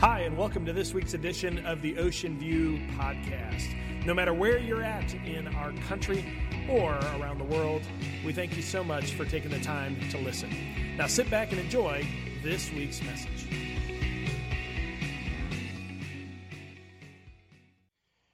Hi, 0.00 0.22
and 0.22 0.36
welcome 0.36 0.66
to 0.66 0.72
this 0.72 0.92
week's 0.92 1.14
edition 1.14 1.64
of 1.64 1.80
the 1.80 1.98
Ocean 1.98 2.36
View 2.36 2.80
Podcast. 2.98 3.74
No 4.04 4.12
matter 4.12 4.34
where 4.34 4.58
you're 4.58 4.82
at 4.82 5.14
in 5.14 5.46
our 5.54 5.72
country 5.88 6.24
or 6.68 6.90
around 7.16 7.38
the 7.38 7.44
world, 7.44 7.80
we 8.26 8.32
thank 8.32 8.56
you 8.56 8.62
so 8.62 8.82
much 8.82 9.12
for 9.12 9.24
taking 9.24 9.52
the 9.52 9.60
time 9.60 9.96
to 10.10 10.18
listen. 10.18 10.50
Now 10.98 11.06
sit 11.06 11.30
back 11.30 11.52
and 11.52 11.60
enjoy 11.60 12.04
this 12.42 12.72
week's 12.72 13.00
message. 13.02 13.46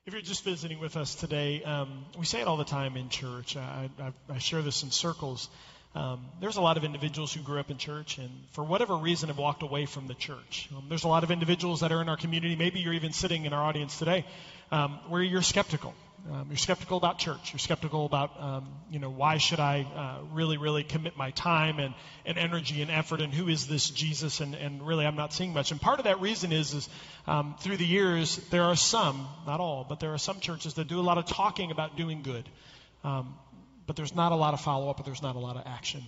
If 0.07 0.15
you're 0.15 0.23
just 0.23 0.45
visiting 0.45 0.81
with 0.81 0.97
us 0.97 1.15
today, 1.15 1.63
um, 1.63 2.07
we 2.19 2.25
say 2.25 2.41
it 2.41 2.47
all 2.47 2.57
the 2.57 2.65
time 2.65 2.97
in 2.97 3.11
church. 3.11 3.59
I, 3.59 3.91
I, 4.01 4.13
I 4.31 4.39
share 4.39 4.63
this 4.63 4.83
in 4.83 4.91
circles. 4.91 5.51
Um, 5.93 6.27
there's 6.41 6.57
a 6.57 6.61
lot 6.61 6.77
of 6.77 6.85
individuals 6.85 7.33
who 7.33 7.43
grew 7.43 7.59
up 7.59 7.71
in 7.71 7.77
church 7.77 8.19
and 8.19 8.31
for 8.53 8.63
whatever 8.63 8.97
reason 8.97 9.29
have 9.29 9.39
walked 9.39 9.65
away 9.65 9.87
from 9.87 10.07
the 10.07 10.15
church. 10.15 10.69
Um, 10.77 10.85
there's 10.89 11.03
a 11.03 11.09
lot 11.09 11.25
of 11.25 11.33
individuals 11.33 11.81
that 11.81 11.91
are 11.91 12.01
in 12.01 12.09
our 12.09 12.17
community, 12.17 12.55
maybe 12.55 12.79
you're 12.79 12.95
even 12.95 13.13
sitting 13.13 13.45
in 13.45 13.53
our 13.53 13.63
audience 13.63 13.99
today, 13.99 14.25
um, 14.71 15.01
where 15.09 15.23
you're 15.23 15.43
skeptical. 15.43 15.93
Um, 16.31 16.47
you're 16.49 16.59
skeptical 16.59 16.99
about 16.99 17.19
church. 17.19 17.53
You're 17.53 17.59
skeptical 17.59 18.07
about, 18.07 18.41
um, 18.41 18.69
you 18.91 18.99
know, 18.99 19.11
why 19.11 19.39
should 19.39 19.59
I 19.59 19.83
uh, 19.83 20.25
really, 20.33 20.59
really 20.59 20.85
commit 20.85 21.17
my 21.17 21.31
time 21.31 21.79
and, 21.79 21.95
and 22.27 22.39
energy 22.39 22.83
and 22.83 22.91
effort, 22.91 23.21
and 23.21 23.33
who 23.33 23.49
is 23.49 23.67
this 23.67 23.89
Jesus? 23.89 24.41
And, 24.41 24.55
and 24.55 24.87
really, 24.87 25.07
I'm 25.07 25.17
not 25.17 25.33
seeing 25.33 25.53
much. 25.53 25.73
And 25.73 25.81
part 25.81 25.99
of 25.99 26.05
that 26.05 26.21
reason 26.21 26.53
is, 26.53 26.75
is 26.75 26.89
um, 27.27 27.57
through 27.61 27.79
the 27.79 27.87
years, 27.87 28.37
there 28.51 28.65
are 28.65 28.77
some, 28.77 29.27
not 29.47 29.61
all, 29.61 29.87
but 29.89 29.99
there 29.99 30.13
are 30.13 30.19
some 30.19 30.41
churches 30.41 30.75
that 30.75 30.89
do 30.89 31.01
a 31.01 31.03
lot 31.03 31.19
of 31.19 31.27
talking 31.27 31.71
about 31.71 31.97
doing 31.97 32.23
good. 32.23 32.47
Um, 33.03 33.35
but 33.91 33.97
there's 33.97 34.15
not 34.15 34.31
a 34.31 34.37
lot 34.37 34.55
of 34.55 34.61
follow 34.61 34.89
up, 34.89 34.99
but 34.99 35.05
there's 35.05 35.21
not 35.21 35.35
a 35.35 35.41
lot 35.41 35.57
of 35.57 35.65
action. 35.67 36.01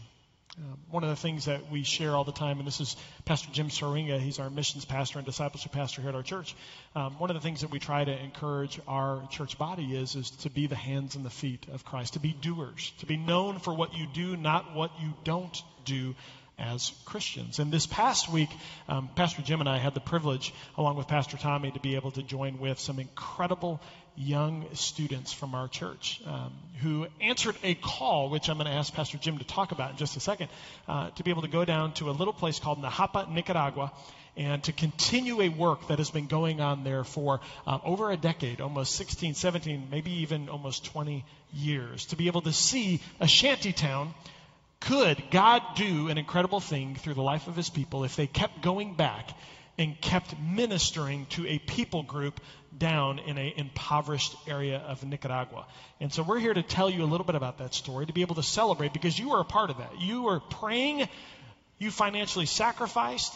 Um, 0.56 0.78
one 0.88 1.02
of 1.02 1.10
the 1.10 1.16
things 1.16 1.46
that 1.46 1.68
we 1.68 1.82
share 1.82 2.14
all 2.14 2.22
the 2.22 2.30
time, 2.30 2.58
and 2.58 2.64
this 2.64 2.80
is 2.80 2.94
Pastor 3.24 3.48
Jim 3.50 3.70
Soringa, 3.70 4.20
he's 4.20 4.38
our 4.38 4.50
missions 4.50 4.84
pastor 4.84 5.18
and 5.18 5.26
discipleship 5.26 5.72
pastor 5.72 6.00
here 6.00 6.10
at 6.10 6.14
our 6.14 6.22
church. 6.22 6.54
Um, 6.94 7.18
one 7.18 7.28
of 7.28 7.34
the 7.34 7.40
things 7.40 7.62
that 7.62 7.72
we 7.72 7.80
try 7.80 8.04
to 8.04 8.16
encourage 8.16 8.78
our 8.86 9.26
church 9.32 9.58
body 9.58 9.96
is, 9.96 10.14
is 10.14 10.30
to 10.42 10.50
be 10.50 10.68
the 10.68 10.76
hands 10.76 11.16
and 11.16 11.24
the 11.24 11.30
feet 11.30 11.66
of 11.72 11.84
Christ, 11.84 12.12
to 12.12 12.20
be 12.20 12.32
doers, 12.32 12.92
to 13.00 13.06
be 13.06 13.16
known 13.16 13.58
for 13.58 13.74
what 13.74 13.94
you 13.94 14.06
do, 14.14 14.36
not 14.36 14.76
what 14.76 14.92
you 15.00 15.12
don't 15.24 15.60
do 15.84 16.14
as 16.62 16.92
Christians. 17.04 17.58
And 17.58 17.72
this 17.72 17.86
past 17.86 18.30
week, 18.30 18.48
um, 18.88 19.10
Pastor 19.16 19.42
Jim 19.42 19.60
and 19.60 19.68
I 19.68 19.78
had 19.78 19.94
the 19.94 20.00
privilege, 20.00 20.54
along 20.78 20.96
with 20.96 21.08
Pastor 21.08 21.36
Tommy, 21.36 21.72
to 21.72 21.80
be 21.80 21.96
able 21.96 22.12
to 22.12 22.22
join 22.22 22.58
with 22.60 22.78
some 22.78 23.00
incredible 23.00 23.80
young 24.14 24.66
students 24.74 25.32
from 25.32 25.54
our 25.54 25.68
church 25.68 26.22
um, 26.26 26.52
who 26.80 27.06
answered 27.20 27.56
a 27.64 27.74
call, 27.74 28.30
which 28.30 28.48
I'm 28.48 28.58
going 28.58 28.70
to 28.70 28.76
ask 28.76 28.92
Pastor 28.94 29.18
Jim 29.18 29.38
to 29.38 29.44
talk 29.44 29.72
about 29.72 29.92
in 29.92 29.96
just 29.96 30.16
a 30.16 30.20
second, 30.20 30.48
uh, 30.86 31.10
to 31.10 31.24
be 31.24 31.30
able 31.30 31.42
to 31.42 31.48
go 31.48 31.64
down 31.64 31.94
to 31.94 32.10
a 32.10 32.12
little 32.12 32.34
place 32.34 32.60
called 32.60 32.80
Nejapa, 32.80 33.30
Nicaragua, 33.30 33.92
and 34.36 34.62
to 34.64 34.72
continue 34.72 35.42
a 35.42 35.48
work 35.48 35.88
that 35.88 35.98
has 35.98 36.10
been 36.10 36.26
going 36.26 36.60
on 36.60 36.84
there 36.84 37.04
for 37.04 37.40
uh, 37.66 37.78
over 37.84 38.10
a 38.10 38.16
decade, 38.16 38.60
almost 38.60 38.94
16, 38.96 39.34
17, 39.34 39.88
maybe 39.90 40.10
even 40.22 40.48
almost 40.48 40.84
20 40.86 41.24
years, 41.52 42.06
to 42.06 42.16
be 42.16 42.28
able 42.28 42.42
to 42.42 42.52
see 42.52 43.00
a 43.20 43.28
shanty 43.28 43.72
town. 43.72 44.14
Could 44.86 45.22
God 45.30 45.62
do 45.76 46.08
an 46.08 46.18
incredible 46.18 46.60
thing 46.60 46.96
through 46.96 47.14
the 47.14 47.22
life 47.22 47.46
of 47.46 47.56
his 47.56 47.70
people 47.70 48.04
if 48.04 48.16
they 48.16 48.26
kept 48.26 48.62
going 48.62 48.94
back 48.94 49.30
and 49.78 49.98
kept 50.00 50.34
ministering 50.38 51.26
to 51.26 51.46
a 51.46 51.58
people 51.58 52.02
group 52.02 52.40
down 52.76 53.18
in 53.20 53.38
an 53.38 53.52
impoverished 53.56 54.34
area 54.46 54.78
of 54.78 55.04
Nicaragua. 55.04 55.66
And 56.00 56.12
so 56.12 56.22
we're 56.22 56.38
here 56.38 56.52
to 56.52 56.62
tell 56.62 56.90
you 56.90 57.04
a 57.04 57.06
little 57.06 57.24
bit 57.24 57.36
about 57.36 57.58
that 57.58 57.74
story, 57.74 58.06
to 58.06 58.12
be 58.12 58.22
able 58.22 58.34
to 58.36 58.42
celebrate 58.42 58.92
because 58.92 59.18
you 59.18 59.30
were 59.30 59.40
a 59.40 59.44
part 59.44 59.70
of 59.70 59.78
that. 59.78 60.00
You 60.00 60.22
were 60.22 60.40
praying, 60.40 61.08
you 61.78 61.90
financially 61.90 62.46
sacrificed, 62.46 63.32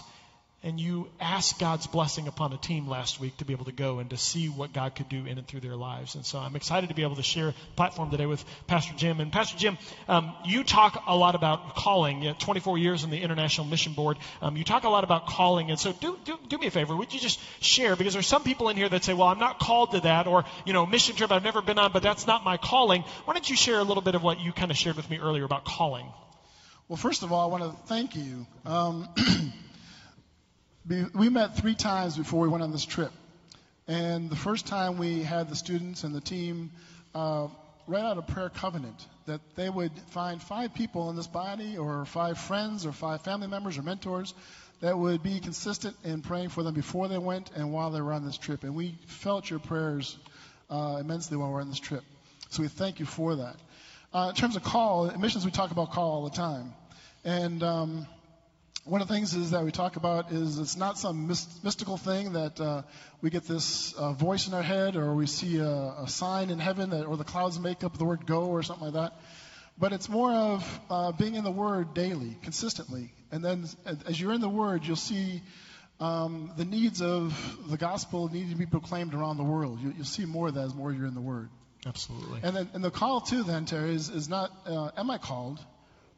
and 0.62 0.80
you 0.80 1.08
asked 1.20 1.60
God's 1.60 1.86
blessing 1.86 2.26
upon 2.26 2.52
a 2.52 2.56
team 2.56 2.88
last 2.88 3.20
week 3.20 3.36
to 3.36 3.44
be 3.44 3.52
able 3.52 3.66
to 3.66 3.72
go 3.72 3.98
and 3.98 4.10
to 4.10 4.16
see 4.16 4.48
what 4.48 4.72
God 4.72 4.96
could 4.96 5.08
do 5.08 5.24
in 5.26 5.38
and 5.38 5.46
through 5.46 5.60
their 5.60 5.76
lives. 5.76 6.14
And 6.14 6.24
so 6.24 6.38
I'm 6.38 6.56
excited 6.56 6.88
to 6.88 6.94
be 6.94 7.02
able 7.02 7.16
to 7.16 7.22
share 7.22 7.54
platform 7.76 8.10
today 8.10 8.26
with 8.26 8.44
Pastor 8.66 8.94
Jim. 8.96 9.20
And 9.20 9.30
Pastor 9.30 9.56
Jim, 9.56 9.78
um, 10.08 10.34
you 10.44 10.64
talk 10.64 11.04
a 11.06 11.14
lot 11.14 11.34
about 11.34 11.76
calling. 11.76 12.22
You 12.22 12.32
24 12.32 12.78
years 12.78 13.04
in 13.04 13.10
the 13.10 13.20
International 13.20 13.66
Mission 13.66 13.92
Board. 13.92 14.16
Um, 14.42 14.56
you 14.56 14.64
talk 14.64 14.84
a 14.84 14.88
lot 14.88 15.04
about 15.04 15.26
calling. 15.26 15.70
And 15.70 15.78
so 15.78 15.92
do, 15.92 16.18
do, 16.24 16.38
do 16.48 16.58
me 16.58 16.66
a 16.66 16.70
favor. 16.70 16.96
Would 16.96 17.12
you 17.12 17.20
just 17.20 17.38
share? 17.62 17.94
Because 17.94 18.14
there's 18.14 18.26
some 18.26 18.42
people 18.42 18.68
in 18.68 18.76
here 18.76 18.88
that 18.88 19.04
say, 19.04 19.14
well, 19.14 19.28
I'm 19.28 19.38
not 19.38 19.60
called 19.60 19.92
to 19.92 20.00
that. 20.00 20.26
Or, 20.26 20.44
you 20.64 20.72
know, 20.72 20.84
mission 20.86 21.14
trip 21.14 21.30
I've 21.30 21.44
never 21.44 21.62
been 21.62 21.78
on, 21.78 21.92
but 21.92 22.02
that's 22.02 22.26
not 22.26 22.44
my 22.44 22.56
calling. 22.56 23.02
Why 23.24 23.34
don't 23.34 23.48
you 23.48 23.56
share 23.56 23.78
a 23.78 23.84
little 23.84 24.02
bit 24.02 24.14
of 24.14 24.22
what 24.22 24.40
you 24.40 24.52
kind 24.52 24.70
of 24.70 24.76
shared 24.76 24.96
with 24.96 25.08
me 25.08 25.18
earlier 25.18 25.44
about 25.44 25.64
calling? 25.64 26.06
Well, 26.88 26.96
first 26.96 27.22
of 27.22 27.32
all, 27.32 27.40
I 27.40 27.46
want 27.46 27.64
to 27.64 27.86
thank 27.86 28.14
you. 28.14 28.46
Um, 28.64 29.08
we 30.88 31.28
met 31.28 31.56
three 31.56 31.74
times 31.74 32.16
before 32.16 32.40
we 32.40 32.48
went 32.48 32.62
on 32.62 32.72
this 32.72 32.84
trip. 32.84 33.12
And 33.88 34.30
the 34.30 34.36
first 34.36 34.66
time 34.66 34.98
we 34.98 35.22
had 35.22 35.48
the 35.48 35.56
students 35.56 36.04
and 36.04 36.14
the 36.14 36.20
team 36.20 36.70
uh, 37.14 37.48
write 37.86 38.04
out 38.04 38.18
a 38.18 38.22
prayer 38.22 38.50
covenant 38.50 39.06
that 39.26 39.40
they 39.56 39.68
would 39.68 39.92
find 40.10 40.40
five 40.42 40.74
people 40.74 41.10
in 41.10 41.16
this 41.16 41.26
body, 41.26 41.78
or 41.78 42.04
five 42.04 42.38
friends, 42.38 42.86
or 42.86 42.92
five 42.92 43.22
family 43.22 43.48
members, 43.48 43.78
or 43.78 43.82
mentors 43.82 44.34
that 44.80 44.96
would 44.96 45.22
be 45.22 45.40
consistent 45.40 45.96
in 46.04 46.22
praying 46.22 46.50
for 46.50 46.62
them 46.62 46.74
before 46.74 47.08
they 47.08 47.18
went 47.18 47.50
and 47.56 47.72
while 47.72 47.90
they 47.90 48.00
were 48.00 48.12
on 48.12 48.24
this 48.24 48.38
trip. 48.38 48.62
And 48.62 48.74
we 48.74 48.96
felt 49.06 49.48
your 49.48 49.58
prayers 49.58 50.16
uh, 50.70 50.98
immensely 51.00 51.36
while 51.36 51.48
we 51.48 51.54
were 51.54 51.60
on 51.60 51.68
this 51.68 51.80
trip. 51.80 52.04
So 52.50 52.62
we 52.62 52.68
thank 52.68 53.00
you 53.00 53.06
for 53.06 53.36
that. 53.36 53.56
Uh, 54.12 54.28
in 54.30 54.34
terms 54.34 54.56
of 54.56 54.62
call, 54.62 55.10
missions 55.18 55.44
we 55.44 55.50
talk 55.50 55.70
about 55.70 55.90
call 55.92 56.10
all 56.12 56.24
the 56.24 56.36
time. 56.36 56.74
And 57.24 57.62
um, 57.62 58.06
one 58.86 59.02
of 59.02 59.08
the 59.08 59.14
things 59.14 59.34
is 59.34 59.50
that 59.50 59.64
we 59.64 59.72
talk 59.72 59.96
about 59.96 60.30
is 60.30 60.58
it's 60.58 60.76
not 60.76 60.96
some 60.96 61.26
mystical 61.26 61.96
thing 61.96 62.34
that 62.34 62.60
uh, 62.60 62.82
we 63.20 63.30
get 63.30 63.42
this 63.44 63.92
uh, 63.94 64.12
voice 64.12 64.46
in 64.46 64.54
our 64.54 64.62
head 64.62 64.94
or 64.94 65.14
we 65.14 65.26
see 65.26 65.58
a, 65.58 65.68
a, 65.68 66.08
sign 66.08 66.50
in 66.50 66.60
heaven 66.60 66.90
that, 66.90 67.04
or 67.04 67.16
the 67.16 67.24
clouds 67.24 67.58
make 67.58 67.82
up 67.82 67.98
the 67.98 68.04
word 68.04 68.26
go 68.26 68.44
or 68.44 68.62
something 68.62 68.84
like 68.84 68.94
that. 68.94 69.12
But 69.78 69.92
it's 69.92 70.08
more 70.08 70.32
of 70.32 70.80
uh, 70.88 71.12
being 71.12 71.34
in 71.34 71.44
the 71.44 71.50
Word 71.50 71.92
daily, 71.92 72.36
consistently. 72.42 73.12
And 73.30 73.44
then 73.44 73.66
as 74.06 74.18
you're 74.18 74.32
in 74.32 74.40
the 74.40 74.48
Word, 74.48 74.86
you'll 74.86 74.96
see 74.96 75.42
um, 76.00 76.52
the 76.56 76.64
needs 76.64 77.02
of 77.02 77.36
the 77.68 77.76
gospel 77.76 78.32
need 78.32 78.50
to 78.50 78.56
be 78.56 78.64
proclaimed 78.64 79.12
around 79.12 79.36
the 79.36 79.44
world. 79.44 79.80
You, 79.82 79.92
will 79.98 80.04
see 80.04 80.24
more 80.24 80.48
of 80.48 80.54
that 80.54 80.64
as 80.64 80.74
more 80.74 80.92
you're 80.92 81.06
in 81.06 81.14
the 81.14 81.20
Word. 81.20 81.50
Absolutely. 81.84 82.40
And, 82.42 82.56
then, 82.56 82.70
and 82.72 82.82
the 82.82 82.90
call, 82.90 83.20
too, 83.20 83.42
then, 83.42 83.66
Terry, 83.66 83.94
is, 83.94 84.08
is 84.08 84.30
not 84.30 84.50
uh, 84.64 84.90
am 84.96 85.10
I 85.10 85.18
called, 85.18 85.60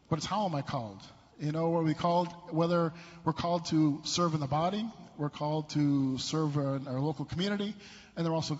but 0.08 0.18
it's 0.18 0.26
how 0.26 0.46
am 0.46 0.54
I 0.54 0.62
called? 0.62 1.00
You 1.38 1.52
know, 1.52 1.70
where 1.70 1.82
we 1.82 1.94
called, 1.94 2.28
whether 2.50 2.92
we're 3.24 3.32
called 3.32 3.66
to 3.66 4.00
serve 4.04 4.34
in 4.34 4.40
the 4.40 4.48
body, 4.48 4.84
we're 5.16 5.30
called 5.30 5.70
to 5.70 6.18
serve 6.18 6.56
in 6.56 6.88
our 6.88 7.00
local 7.00 7.24
community, 7.24 7.74
and 8.16 8.26
they're 8.26 8.34
also 8.34 8.56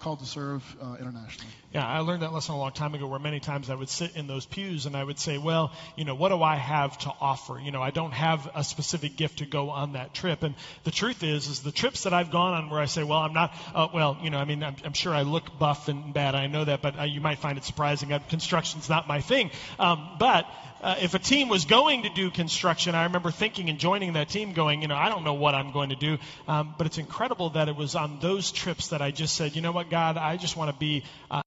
called 0.00 0.18
to 0.18 0.26
serve 0.26 0.64
uh, 0.82 0.96
internationally. 0.98 1.52
Yeah, 1.72 1.86
I 1.86 2.00
learned 2.00 2.22
that 2.22 2.32
lesson 2.32 2.56
a 2.56 2.58
long 2.58 2.72
time 2.72 2.94
ago 2.94 3.06
where 3.06 3.20
many 3.20 3.38
times 3.38 3.70
I 3.70 3.76
would 3.76 3.88
sit 3.88 4.16
in 4.16 4.26
those 4.26 4.46
pews 4.46 4.86
and 4.86 4.96
I 4.96 5.04
would 5.04 5.20
say, 5.20 5.38
well, 5.38 5.72
you 5.96 6.04
know, 6.04 6.16
what 6.16 6.30
do 6.30 6.42
I 6.42 6.56
have 6.56 6.98
to 6.98 7.12
offer? 7.20 7.60
You 7.62 7.70
know, 7.70 7.80
I 7.80 7.90
don't 7.90 8.12
have 8.12 8.50
a 8.54 8.64
specific 8.64 9.14
gift 9.16 9.38
to 9.38 9.46
go 9.46 9.70
on 9.70 9.92
that 9.92 10.12
trip. 10.12 10.42
And 10.42 10.56
the 10.82 10.90
truth 10.90 11.22
is, 11.22 11.46
is 11.46 11.60
the 11.60 11.70
trips 11.70 12.02
that 12.02 12.12
I've 12.12 12.32
gone 12.32 12.54
on 12.54 12.70
where 12.70 12.80
I 12.80 12.86
say, 12.86 13.04
well, 13.04 13.20
I'm 13.20 13.32
not, 13.32 13.54
uh, 13.74 13.86
well, 13.94 14.18
you 14.22 14.30
know, 14.30 14.38
I 14.38 14.44
mean, 14.44 14.64
I'm, 14.64 14.74
I'm, 14.84 14.92
sure 14.92 15.14
I 15.14 15.22
look 15.22 15.56
buff 15.56 15.86
and 15.86 16.12
bad. 16.12 16.34
I 16.34 16.48
know 16.48 16.64
that, 16.64 16.82
but 16.82 16.98
uh, 16.98 17.02
you 17.04 17.20
might 17.20 17.38
find 17.38 17.58
it 17.58 17.64
surprising. 17.64 18.12
Uh, 18.12 18.18
construction's 18.28 18.88
not 18.88 19.06
my 19.06 19.20
thing. 19.20 19.52
Um, 19.78 20.16
but 20.18 20.46
uh, 20.82 20.96
if 21.00 21.14
a 21.14 21.18
team 21.18 21.48
was 21.48 21.64
going 21.64 22.02
to 22.02 22.08
do 22.08 22.30
construction, 22.30 22.94
I 22.94 23.04
remember 23.04 23.30
thinking 23.30 23.70
and 23.70 23.78
joining 23.78 24.14
that 24.14 24.28
team 24.28 24.52
going, 24.52 24.82
you 24.82 24.88
know, 24.88 24.96
I 24.96 25.08
don't 25.08 25.24
know 25.24 25.34
what 25.34 25.54
I'm 25.54 25.72
going 25.72 25.90
to 25.90 25.96
do. 25.96 26.18
Um, 26.46 26.74
but 26.76 26.86
it's 26.86 26.98
incredible 26.98 27.50
that 27.50 27.68
it 27.68 27.76
was 27.76 27.94
on 27.94 28.18
those 28.20 28.52
trips 28.52 28.88
that 28.88 29.02
I 29.02 29.10
just 29.10 29.36
said, 29.36 29.56
you 29.56 29.62
know 29.62 29.72
what, 29.72 29.90
God, 29.90 30.16
I 30.16 30.36
just 30.36 30.56
want 30.56 30.70
to 30.70 30.78
be. 30.78 31.04
Uh, 31.30 31.42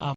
um, 0.00 0.14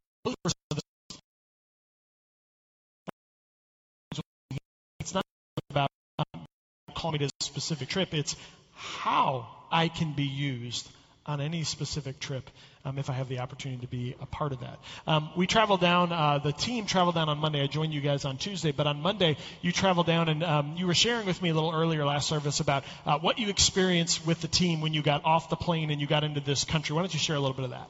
it's 5.00 5.14
not 5.14 5.24
about 5.70 5.90
um, 6.20 6.46
calling 6.94 7.14
me 7.14 7.20
to 7.20 7.26
a 7.26 7.44
specific 7.44 7.90
trip. 7.90 8.14
It's 8.14 8.36
how 8.74 9.48
I 9.72 9.88
can 9.88 10.14
be 10.14 10.24
used 10.24 10.88
on 11.26 11.40
any 11.40 11.64
specific 11.64 12.20
trip 12.20 12.50
um, 12.84 12.98
if 12.98 13.10
I 13.10 13.14
have 13.14 13.30
the 13.30 13.40
opportunity 13.40 13.82
to 13.82 13.88
be 13.88 14.16
a 14.20 14.26
part 14.26 14.54
of 14.54 14.62
that. 14.62 14.80
Um, 15.06 15.30
we 15.38 15.46
traveled 15.46 15.82
down, 15.82 16.12
uh, 16.12 16.40
the 16.40 16.52
team 16.52 16.86
traveled 16.88 17.16
down 17.16 17.30
on 17.30 17.38
Monday. 17.38 17.62
I 17.62 17.68
joined 17.68 17.94
you 17.94 18.02
guys 18.02 18.26
on 18.26 18.38
Tuesday, 18.38 18.72
but 18.72 18.88
on 18.88 19.02
Monday 19.02 19.38
you 19.62 19.72
traveled 19.72 20.08
down 20.08 20.30
and 20.30 20.44
um, 20.44 20.76
you 20.78 20.88
were 20.88 20.96
sharing 20.96 21.26
with 21.26 21.42
me 21.42 21.50
a 21.50 21.54
little 21.54 21.72
earlier 21.72 22.06
last 22.06 22.28
service 22.28 22.60
about 22.60 22.84
uh, 23.06 23.20
what 23.20 23.38
you 23.38 23.50
experienced 23.50 24.26
with 24.26 24.42
the 24.42 24.48
team 24.48 24.82
when 24.82 24.94
you 24.94 25.04
got 25.04 25.24
off 25.24 25.50
the 25.50 25.56
plane 25.56 25.92
and 25.92 26.02
you 26.02 26.08
got 26.08 26.24
into 26.24 26.40
this 26.40 26.64
country. 26.64 26.96
Why 26.96 27.04
don't 27.04 27.14
you 27.14 27.20
share 27.20 27.36
a 27.36 27.40
little 27.40 27.56
bit 27.56 27.66
of 27.66 27.72
that? 27.72 27.90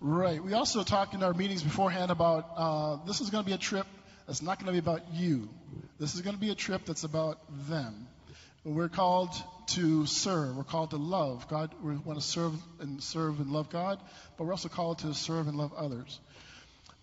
Right. 0.00 0.42
We 0.42 0.52
also 0.52 0.82
talked 0.82 1.14
in 1.14 1.22
our 1.22 1.32
meetings 1.32 1.62
beforehand 1.62 2.10
about 2.10 2.50
uh, 2.56 2.96
this 3.06 3.20
is 3.20 3.30
going 3.30 3.44
to 3.44 3.48
be 3.48 3.54
a 3.54 3.58
trip 3.58 3.86
that's 4.26 4.42
not 4.42 4.58
going 4.58 4.66
to 4.66 4.72
be 4.72 4.78
about 4.78 5.02
you. 5.14 5.48
This 5.98 6.14
is 6.14 6.20
going 6.20 6.34
to 6.34 6.40
be 6.40 6.50
a 6.50 6.54
trip 6.54 6.84
that's 6.84 7.04
about 7.04 7.38
them. 7.68 8.08
We're 8.64 8.88
called 8.88 9.30
to 9.68 10.06
serve. 10.06 10.56
We're 10.56 10.64
called 10.64 10.90
to 10.90 10.96
love. 10.96 11.48
God, 11.48 11.74
we 11.82 11.96
want 11.96 12.20
to 12.20 12.24
serve 12.24 12.54
and 12.80 13.02
serve 13.02 13.40
and 13.40 13.50
love 13.50 13.70
God, 13.70 14.00
but 14.36 14.44
we're 14.44 14.52
also 14.52 14.68
called 14.68 14.98
to 15.00 15.14
serve 15.14 15.48
and 15.48 15.56
love 15.56 15.72
others. 15.74 16.20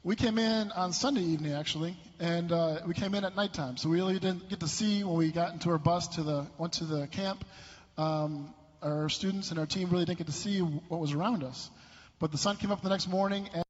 We 0.04 0.16
came 0.16 0.38
in 0.38 0.72
on 0.72 0.92
Sunday 0.92 1.22
evening, 1.22 1.54
actually, 1.54 1.96
and 2.20 2.52
uh, 2.52 2.80
we 2.86 2.94
came 2.94 3.16
in 3.16 3.24
at 3.24 3.36
nighttime. 3.36 3.78
So 3.78 3.90
we 3.90 3.98
really 3.98 4.20
didn't 4.20 4.50
get 4.50 4.60
to 4.60 4.68
see 4.68 5.04
when 5.04 5.16
we 5.16 5.32
got 5.32 5.54
into 5.54 5.70
our 5.70 5.78
bus 5.78 6.08
to 6.16 6.24
the 6.24 6.46
went 6.58 6.74
to 6.74 6.86
the 6.86 7.08
camp. 7.08 7.46
Um, 7.98 8.54
our 8.82 9.08
students 9.08 9.52
and 9.52 9.60
our 9.60 9.66
team 9.66 9.90
really 9.90 10.04
didn't 10.06 10.18
get 10.18 10.28
to 10.28 10.34
see 10.34 10.60
what 10.60 11.00
was 11.00 11.14
around 11.14 11.44
us. 11.44 11.70
But 12.20 12.32
the 12.32 12.38
sun 12.38 12.58
came 12.58 12.72
up 12.72 12.82
the 12.82 12.90
next 12.90 13.08
morning, 13.08 13.50
and 13.54 13.64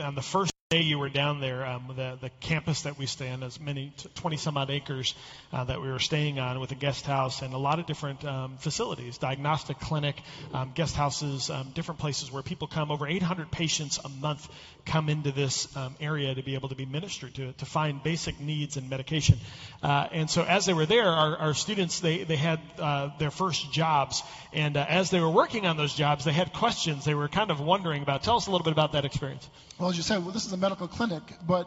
on 0.00 0.14
the 0.14 0.22
first 0.22 0.54
day 0.70 0.80
you 0.80 0.98
were 0.98 1.08
down 1.08 1.40
there, 1.40 1.64
um, 1.64 1.92
the, 1.94 2.18
the 2.20 2.30
campus 2.40 2.82
that 2.82 2.98
we 2.98 3.06
stay 3.06 3.30
on 3.30 3.42
is 3.42 3.60
many, 3.60 3.92
20 4.14 4.36
some 4.36 4.56
odd 4.56 4.70
acres 4.70 5.14
uh, 5.52 5.62
that 5.62 5.80
we 5.80 5.88
were 5.88 5.98
staying 5.98 6.38
on 6.38 6.58
with 6.58 6.72
a 6.72 6.74
guest 6.74 7.06
house 7.06 7.42
and 7.42 7.54
a 7.54 7.58
lot 7.58 7.78
of 7.78 7.86
different 7.86 8.24
um, 8.24 8.56
facilities, 8.56 9.18
diagnostic 9.18 9.78
clinic, 9.78 10.16
um, 10.52 10.72
guest 10.74 10.96
houses, 10.96 11.50
um, 11.50 11.70
different 11.74 12.00
places 12.00 12.32
where 12.32 12.42
people 12.42 12.66
come. 12.66 12.90
Over 12.90 13.06
800 13.06 13.50
patients 13.50 14.00
a 14.04 14.08
month 14.08 14.48
come 14.84 15.08
into 15.08 15.32
this 15.32 15.74
um, 15.76 15.94
area 16.00 16.34
to 16.34 16.42
be 16.42 16.54
able 16.54 16.70
to 16.70 16.74
be 16.74 16.86
ministered 16.86 17.34
to, 17.34 17.52
to 17.52 17.66
find 17.66 18.02
basic 18.02 18.40
needs 18.40 18.76
and 18.76 18.90
medication. 18.90 19.38
Uh, 19.82 20.08
and 20.12 20.30
so 20.30 20.42
as 20.42 20.66
they 20.66 20.72
were 20.72 20.86
there, 20.86 21.08
our, 21.08 21.36
our 21.36 21.54
students, 21.54 22.00
they, 22.00 22.24
they 22.24 22.36
had 22.36 22.58
uh, 22.78 23.10
their 23.18 23.30
first 23.30 23.70
jobs. 23.70 24.22
And 24.52 24.76
uh, 24.76 24.86
as 24.88 25.10
they 25.10 25.20
were 25.20 25.30
working 25.30 25.66
on 25.66 25.76
those 25.76 25.94
jobs, 25.94 26.24
they 26.24 26.32
had 26.32 26.52
questions 26.52 27.04
they 27.04 27.14
were 27.14 27.28
kind 27.28 27.50
of 27.50 27.60
wondering 27.60 28.02
about. 28.02 28.22
Tell 28.22 28.36
us 28.36 28.46
a 28.46 28.50
little 28.50 28.64
bit 28.64 28.72
about 28.72 28.92
that 28.92 29.04
experience. 29.04 29.48
Well, 29.76 29.90
as 29.90 29.96
you 29.96 30.04
said, 30.04 30.18
well, 30.18 30.30
this 30.30 30.46
is 30.46 30.52
a 30.52 30.56
medical 30.56 30.86
clinic, 30.86 31.24
but 31.44 31.66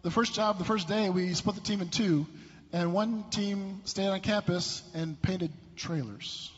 the 0.00 0.10
first 0.10 0.34
job, 0.34 0.56
the 0.56 0.64
first 0.64 0.88
day, 0.88 1.10
we 1.10 1.34
split 1.34 1.56
the 1.56 1.60
team 1.60 1.82
in 1.82 1.90
two, 1.90 2.26
and 2.72 2.94
one 2.94 3.24
team 3.28 3.82
stayed 3.84 4.08
on 4.08 4.18
campus 4.20 4.82
and 4.94 5.20
painted 5.20 5.52
trailers. 5.76 6.50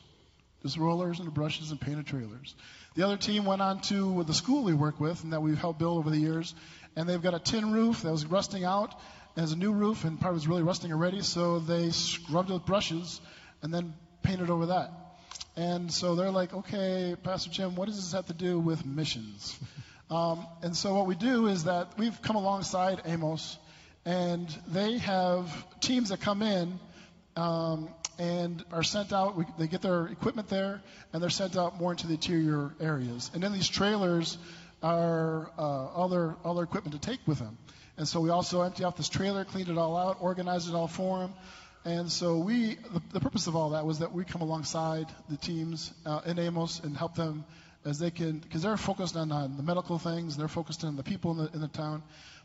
Just 0.63 0.77
rollers 0.77 1.19
and 1.19 1.35
brushes 1.35 1.73
and 1.73 1.81
painted 1.81 2.07
trailers. 2.07 2.55
The 2.95 3.03
other 3.03 3.17
team 3.17 3.45
went 3.47 3.63
on 3.63 3.81
to 3.83 4.23
the 4.23 4.33
school 4.33 4.63
we 4.63 4.75
work 4.75 5.01
with 5.01 5.25
and 5.25 5.33
that 5.33 5.43
we've 5.43 5.59
helped 5.59 5.81
build 5.81 5.99
over 5.99 6.09
the 6.09 6.19
years, 6.19 6.55
and 6.95 7.09
they've 7.09 7.21
got 7.21 7.35
a 7.35 7.41
tin 7.41 7.73
roof 7.73 8.03
that 8.03 8.13
was 8.13 8.25
rusting 8.25 8.65
out, 8.65 8.95
has 9.37 9.51
a 9.51 9.57
new 9.57 9.73
roof, 9.73 10.05
and 10.05 10.21
part 10.21 10.35
was 10.35 10.47
really 10.47 10.63
rusting 10.63 10.93
already, 10.93 11.21
so 11.21 11.59
they 11.59 11.91
scrubbed 11.91 12.51
it 12.51 12.53
with 12.53 12.65
brushes 12.65 13.21
and 13.63 13.75
then 13.75 13.93
painted 14.23 14.51
over 14.51 14.67
that. 14.67 14.93
And 15.57 15.93
so 15.93 16.15
they're 16.15 16.31
like, 16.31 16.55
okay, 16.55 17.17
Pastor 17.25 17.51
Jim, 17.51 17.75
what 17.75 17.89
does 17.89 17.97
this 17.97 18.13
have 18.13 18.27
to 18.27 18.35
do 18.35 18.61
with 18.61 18.87
missions? 18.87 19.59
Um, 20.11 20.47
and 20.63 20.77
so 20.77 20.95
what 20.95 21.07
we 21.07 21.15
do 21.15 21.47
is 21.47 21.65
that 21.65 21.99
we've 21.99 22.21
come 22.23 22.37
alongside 22.37 23.03
Amos, 23.07 23.59
and 24.05 24.49
they 24.69 24.99
have 24.99 25.51
teams 25.81 26.11
that 26.11 26.21
come 26.21 26.43
in 26.43 26.79
um, 27.35 27.89
and 28.19 28.65
are 28.73 28.85
sent 28.85 29.13
out. 29.13 29.37
We, 29.37 29.45
they 29.59 29.67
get 29.67 29.83
their 29.83 30.07
equipment 30.07 30.49
there, 30.49 30.81
and 31.13 31.23
they're 31.23 31.31
sent 31.31 31.57
out 31.57 31.79
more 31.79 31.91
into 31.91 32.07
the 32.07 32.15
interior 32.15 32.73
areas. 32.81 33.31
And 33.35 33.43
then 33.43 33.53
these 33.53 33.69
trailers 33.69 34.39
are 34.83 35.51
uh, 35.59 35.63
all 35.63 36.09
their 36.09 36.65
equipment 36.65 37.01
to 37.01 37.11
take 37.11 37.21
with 37.27 37.39
them. 37.39 37.59
And 37.97 38.07
so 38.07 38.21
we 38.21 38.31
also 38.31 38.63
empty 38.63 38.85
out 38.85 38.97
this 38.97 39.09
trailer, 39.09 39.45
cleaned 39.45 39.71
it 39.71 39.79
all 39.79 39.97
out, 39.97 40.19
organized 40.21 40.69
it 40.69 40.75
all 40.75 40.87
for 40.89 41.21
them. 41.21 41.33
And 41.85 42.11
so 42.11 42.39
we, 42.39 42.75
the, 42.75 43.03
the 43.13 43.21
purpose 43.21 43.47
of 43.47 43.57
all 43.57 43.71
that 43.71 43.87
was 43.87 44.01
that 44.01 44.13
we 44.13 44.25
come 44.25 44.43
alongside 44.43 45.07
the 45.31 45.37
teams 45.37 45.93
uh, 46.05 46.21
in 46.27 46.39
Amos 46.39 46.81
and 46.81 46.97
help 46.97 47.15
them 47.15 47.45
as 47.87 47.99
they 47.99 48.11
can, 48.11 48.39
because 48.39 48.63
they're 48.63 48.77
focused 48.77 49.17
on, 49.17 49.31
on 49.33 49.57
the 49.57 49.63
medical 49.63 49.99
things, 49.99 50.37
they're 50.37 50.49
focused 50.49 50.85
on 50.85 50.97
the 50.97 51.03
people 51.03 51.31
in 51.33 51.39
the, 51.39 51.53
in 51.55 51.61
the 51.61 51.69
town. 51.69 52.03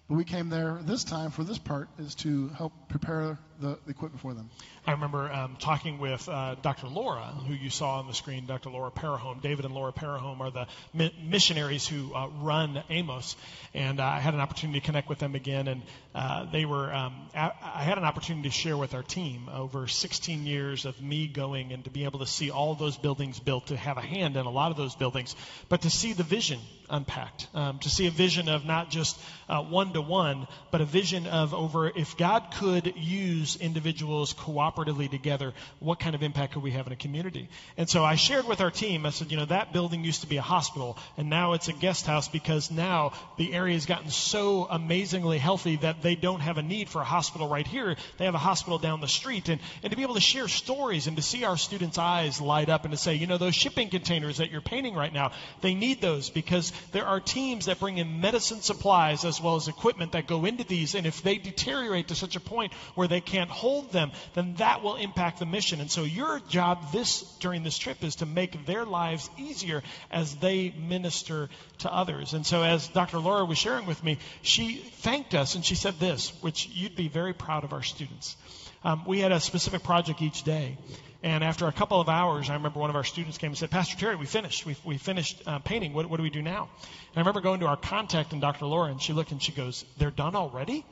But 0.08 0.16
we 0.16 0.24
came 0.24 0.50
there 0.50 0.80
this 0.84 1.04
time 1.04 1.32
for 1.32 1.44
this 1.44 1.58
part 1.58 1.90
is 1.98 2.16
to 2.16 2.50
help 2.50 2.74
prepare 2.90 3.40
the, 3.62 3.78
the 3.86 3.92
equipment 3.92 4.22
for 4.22 4.34
them. 4.34 4.50
I 4.86 4.94
remember 4.94 5.32
um, 5.32 5.58
talking 5.60 6.00
with 6.00 6.28
uh, 6.28 6.56
Dr. 6.56 6.88
Laura, 6.88 7.22
who 7.48 7.54
you 7.54 7.70
saw 7.70 8.00
on 8.00 8.08
the 8.08 8.16
screen, 8.16 8.48
Dr. 8.48 8.72
Laura 8.72 8.90
Parajón. 8.90 9.40
David 9.40 9.64
and 9.64 9.76
Laura 9.76 9.94
Parajón 9.94 10.40
are 10.40 10.50
the 10.50 10.68
mi- 10.92 11.14
missionaries 11.24 11.88
who 11.88 12.14
uh, 12.16 12.30
run 12.42 12.82
Amos, 12.90 13.36
and 13.76 14.00
uh, 14.00 14.04
I 14.04 14.20
had 14.20 14.34
an 14.34 14.40
opportunity 14.40 14.80
to 14.80 14.86
connect 14.86 15.08
with 15.08 15.20
them 15.20 15.36
again. 15.36 15.68
And 15.68 15.84
uh, 16.16 16.52
they 16.52 16.66
were, 16.66 16.92
um, 16.92 17.14
I, 17.36 17.84
had 17.84 18.00
an 18.00 18.06
opportunity 18.06 18.50
to 18.50 18.56
share 18.56 18.76
with 18.76 18.96
our 18.96 19.04
team 19.04 19.50
over 19.54 19.88
16 19.88 20.48
years 20.48 20.86
of 20.86 21.00
me 21.00 21.28
going 21.28 21.74
and 21.74 21.84
to 21.84 21.92
be 21.92 22.06
able 22.06 22.20
to 22.20 22.28
see 22.28 22.50
all 22.50 22.74
those 22.74 22.98
buildings 22.98 23.40
built, 23.40 23.68
to 23.68 23.78
have 23.78 23.98
a 23.98 24.02
hand 24.02 24.36
in 24.36 24.48
a 24.48 24.52
lot 24.52 24.72
of 24.72 24.78
those 24.78 24.96
buildings, 24.96 25.36
but 25.70 25.84
to 25.84 25.92
see 25.92 26.14
the 26.14 26.24
vision 26.24 26.60
unpacked, 26.90 27.48
um, 27.54 27.78
to 27.80 27.90
see 27.90 28.08
a 28.08 28.12
vision 28.12 28.50
of 28.50 28.66
not 28.66 28.90
just 28.90 29.18
one 29.48 29.94
to 29.94 30.02
one, 30.02 30.48
but 30.72 30.82
a 30.82 30.86
vision 30.86 31.28
of 31.28 31.54
over 31.54 31.88
if 31.88 32.18
God 32.18 32.54
could 32.58 32.94
use 32.98 33.51
individuals 33.56 34.34
cooperatively 34.34 35.10
together, 35.10 35.54
what 35.80 36.00
kind 36.00 36.16
of 36.16 36.24
impact 36.24 36.54
could 36.54 36.64
we 36.64 36.72
have 36.72 36.88
in 36.88 36.94
a 36.94 36.98
community? 36.98 37.50
And 37.78 37.90
so 37.90 38.04
I 38.04 38.16
shared 38.16 38.48
with 38.48 38.62
our 38.62 38.72
team, 38.72 39.06
I 39.06 39.10
said, 39.10 39.32
you 39.32 39.38
know, 39.38 39.46
that 39.46 39.74
building 39.74 40.04
used 40.04 40.22
to 40.22 40.28
be 40.28 40.38
a 40.38 40.42
hospital, 40.42 40.98
and 41.18 41.30
now 41.30 41.54
it's 41.54 41.68
a 41.68 41.74
guest 41.74 42.06
house 42.06 42.28
because 42.28 42.72
now 42.72 43.14
the 43.38 43.54
area 43.54 43.74
has 43.74 43.86
gotten 43.86 44.10
so 44.10 44.68
amazingly 44.70 45.38
healthy 45.38 45.78
that 45.78 46.02
they 46.02 46.16
don't 46.16 46.42
have 46.42 46.58
a 46.58 46.62
need 46.62 46.90
for 46.90 47.02
a 47.02 47.06
hospital 47.06 47.48
right 47.48 47.68
here. 47.68 47.96
They 48.18 48.26
have 48.26 48.36
a 48.36 48.40
hospital 48.40 48.78
down 48.78 49.02
the 49.02 49.08
street. 49.08 49.50
And, 49.50 49.62
and 49.84 49.92
to 49.92 49.98
be 49.98 50.04
able 50.04 50.16
to 50.16 50.22
share 50.22 50.48
stories 50.48 51.08
and 51.08 51.18
to 51.18 51.24
see 51.24 51.44
our 51.44 51.58
students' 51.58 51.98
eyes 51.98 52.42
light 52.42 52.70
up 52.70 52.84
and 52.86 52.92
to 52.92 52.98
say, 52.98 53.16
you 53.16 53.28
know, 53.28 53.38
those 53.38 53.56
shipping 53.56 53.90
containers 53.90 54.38
that 54.38 54.52
you're 54.52 54.62
painting 54.62 54.96
right 54.96 55.14
now, 55.14 55.32
they 55.62 55.74
need 55.74 56.02
those 56.02 56.30
because 56.30 56.72
there 56.92 57.06
are 57.06 57.20
teams 57.20 57.66
that 57.66 57.80
bring 57.80 57.98
in 57.98 58.22
medicine 58.22 58.62
supplies 58.62 59.26
as 59.26 59.42
well 59.42 59.56
as 59.56 59.68
equipment 59.68 60.14
that 60.14 60.28
go 60.28 60.46
into 60.46 60.64
these. 60.64 60.96
And 60.96 61.06
if 61.06 61.22
they 61.22 61.38
deteriorate 61.38 62.10
to 62.10 62.16
such 62.16 62.36
a 62.36 62.40
point 62.40 62.74
where 62.96 63.08
they 63.08 63.22
can't 63.42 63.50
hold 63.50 63.92
them, 63.92 64.12
then 64.36 64.54
that 64.56 64.84
will 64.84 64.98
impact 64.98 65.40
the 65.40 65.46
mission. 65.46 65.82
And 65.82 65.90
so 65.90 66.04
your 66.04 66.40
job 66.42 66.92
this 66.92 67.24
during 67.40 67.64
this 67.64 67.78
trip 67.78 68.04
is 68.04 68.18
to 68.18 68.26
make 68.28 68.66
their 68.68 68.86
lives 68.86 69.30
easier 69.38 69.82
as 70.12 70.36
they 70.36 70.72
minister 70.78 71.50
to 71.80 71.92
others. 71.92 72.34
And 72.34 72.46
so 72.46 72.62
as 72.62 72.88
Dr. 72.88 73.18
Laura 73.18 73.44
was 73.46 73.58
sharing 73.58 73.88
with 73.88 74.04
me, 74.04 74.20
she 74.44 74.76
thanked 74.76 75.34
us 75.34 75.56
and 75.56 75.66
she 75.66 75.76
said 75.76 76.00
this, 76.00 76.32
which 76.42 76.68
you'd 76.68 76.96
be 76.96 77.08
very 77.08 77.34
proud 77.34 77.64
of 77.64 77.74
our 77.74 77.82
students. 77.82 78.36
Um, 78.84 79.04
we 79.06 79.20
had 79.20 79.32
a 79.32 79.40
specific 79.40 79.84
project 79.84 80.22
each 80.22 80.44
day. 80.44 80.78
And 81.24 81.44
after 81.44 81.68
a 81.68 81.72
couple 81.72 82.02
of 82.02 82.10
hours, 82.10 82.50
I 82.50 82.56
remember 82.56 82.80
one 82.80 82.90
of 82.90 82.96
our 82.96 83.04
students 83.04 83.38
came 83.38 83.52
and 83.52 83.58
said, 83.58 83.70
Pastor 83.70 83.96
Terry, 83.96 84.16
we 84.16 84.26
finished. 84.26 84.66
We, 84.66 84.76
we 84.84 84.98
finished 84.98 85.42
uh, 85.46 85.60
painting. 85.60 85.94
What, 85.94 86.10
what 86.10 86.18
do 86.18 86.24
we 86.24 86.32
do 86.32 86.42
now? 86.42 86.70
And 86.82 87.18
I 87.18 87.20
remember 87.20 87.42
going 87.42 87.60
to 87.60 87.68
our 87.68 87.78
contact 87.78 88.34
and 88.34 88.42
Dr. 88.42 88.66
Laura, 88.66 88.90
and 88.90 89.00
she 89.00 89.14
looked 89.14 89.32
and 89.32 89.42
she 89.42 89.52
goes, 89.52 89.86
They're 89.98 90.10
done 90.10 90.36
already? 90.36 90.84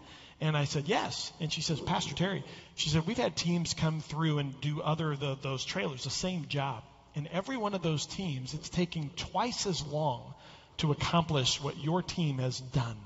And 0.42 0.56
I 0.56 0.66
said, 0.66 0.88
Yes. 0.88 1.32
And 1.40 1.52
she 1.52 1.62
says, 1.62 1.80
Pastor 1.80 2.16
Terry, 2.16 2.44
she 2.76 2.90
said, 2.90 3.06
We've 3.06 3.18
had 3.18 3.36
teams 3.36 3.74
come 3.74 4.02
through 4.02 4.40
and 4.40 4.60
do 4.62 4.82
other 4.82 5.16
the, 5.16 5.38
those 5.42 5.66
trailers, 5.66 6.04
the 6.04 6.10
same 6.10 6.48
job. 6.48 6.84
And 7.16 7.28
every 7.32 7.58
one 7.58 7.74
of 7.74 7.82
those 7.82 8.06
teams, 8.06 8.54
it's 8.54 8.70
taking 8.70 9.10
twice 9.16 9.66
as 9.66 9.84
long 9.84 10.34
to 10.78 10.92
accomplish 10.92 11.62
what 11.62 11.78
your 11.78 12.02
team 12.02 12.38
has 12.38 12.60
done. 12.60 12.98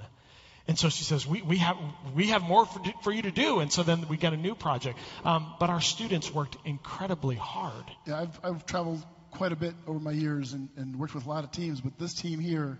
And 0.68 0.80
so 0.80 0.90
she 0.90 1.04
says, 1.04 1.28
we, 1.28 1.42
we, 1.42 1.58
have, 1.58 1.78
we 2.16 2.28
have 2.28 2.42
more 2.42 2.66
for, 2.66 2.82
for 3.04 3.12
you 3.12 3.24
to 3.24 3.32
do. 3.32 3.60
And 3.60 3.72
so 3.72 3.84
then 3.84 4.08
we 4.08 4.16
got 4.16 4.34
a 4.34 4.38
new 4.38 4.56
project. 4.56 4.98
Um, 5.26 5.54
but 5.60 5.70
our 5.70 5.82
students 5.82 6.34
worked 6.34 6.56
incredibly 6.64 7.36
hard. 7.36 7.84
Yeah, 8.08 8.22
I've, 8.22 8.40
I've 8.44 8.66
traveled 8.66 9.04
quite 9.32 9.52
a 9.52 9.58
bit 9.58 9.74
over 9.88 10.00
my 10.00 10.12
years 10.12 10.54
and, 10.54 10.70
and 10.78 10.98
worked 10.98 11.16
with 11.16 11.26
a 11.26 11.30
lot 11.30 11.44
of 11.44 11.52
teams, 11.52 11.82
but 11.82 11.98
this 11.98 12.14
team 12.14 12.40
here, 12.40 12.80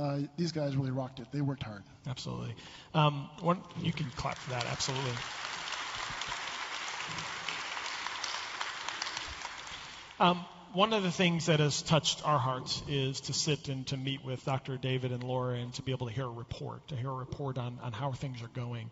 uh, 0.00 0.18
these 0.36 0.52
guys 0.52 0.76
really 0.76 0.90
rocked 0.90 1.20
it. 1.20 1.26
They 1.32 1.40
worked 1.40 1.62
hard. 1.62 1.82
Absolutely. 2.06 2.54
Um, 2.94 3.28
one, 3.40 3.60
you 3.82 3.92
can 3.92 4.06
clap 4.16 4.38
for 4.38 4.50
that. 4.50 4.64
Absolutely. 4.66 5.12
Um, 10.18 10.44
one 10.72 10.92
of 10.92 11.02
the 11.02 11.10
things 11.10 11.46
that 11.46 11.60
has 11.60 11.82
touched 11.82 12.26
our 12.26 12.38
hearts 12.38 12.82
is 12.88 13.22
to 13.22 13.32
sit 13.32 13.68
and 13.68 13.86
to 13.88 13.96
meet 13.96 14.24
with 14.24 14.44
Dr. 14.44 14.76
David 14.76 15.12
and 15.12 15.22
Laura 15.22 15.56
and 15.56 15.72
to 15.74 15.82
be 15.82 15.92
able 15.92 16.06
to 16.06 16.12
hear 16.12 16.26
a 16.26 16.30
report, 16.30 16.86
to 16.88 16.96
hear 16.96 17.10
a 17.10 17.14
report 17.14 17.58
on, 17.58 17.78
on 17.82 17.92
how 17.92 18.12
things 18.12 18.42
are 18.42 18.48
going. 18.54 18.90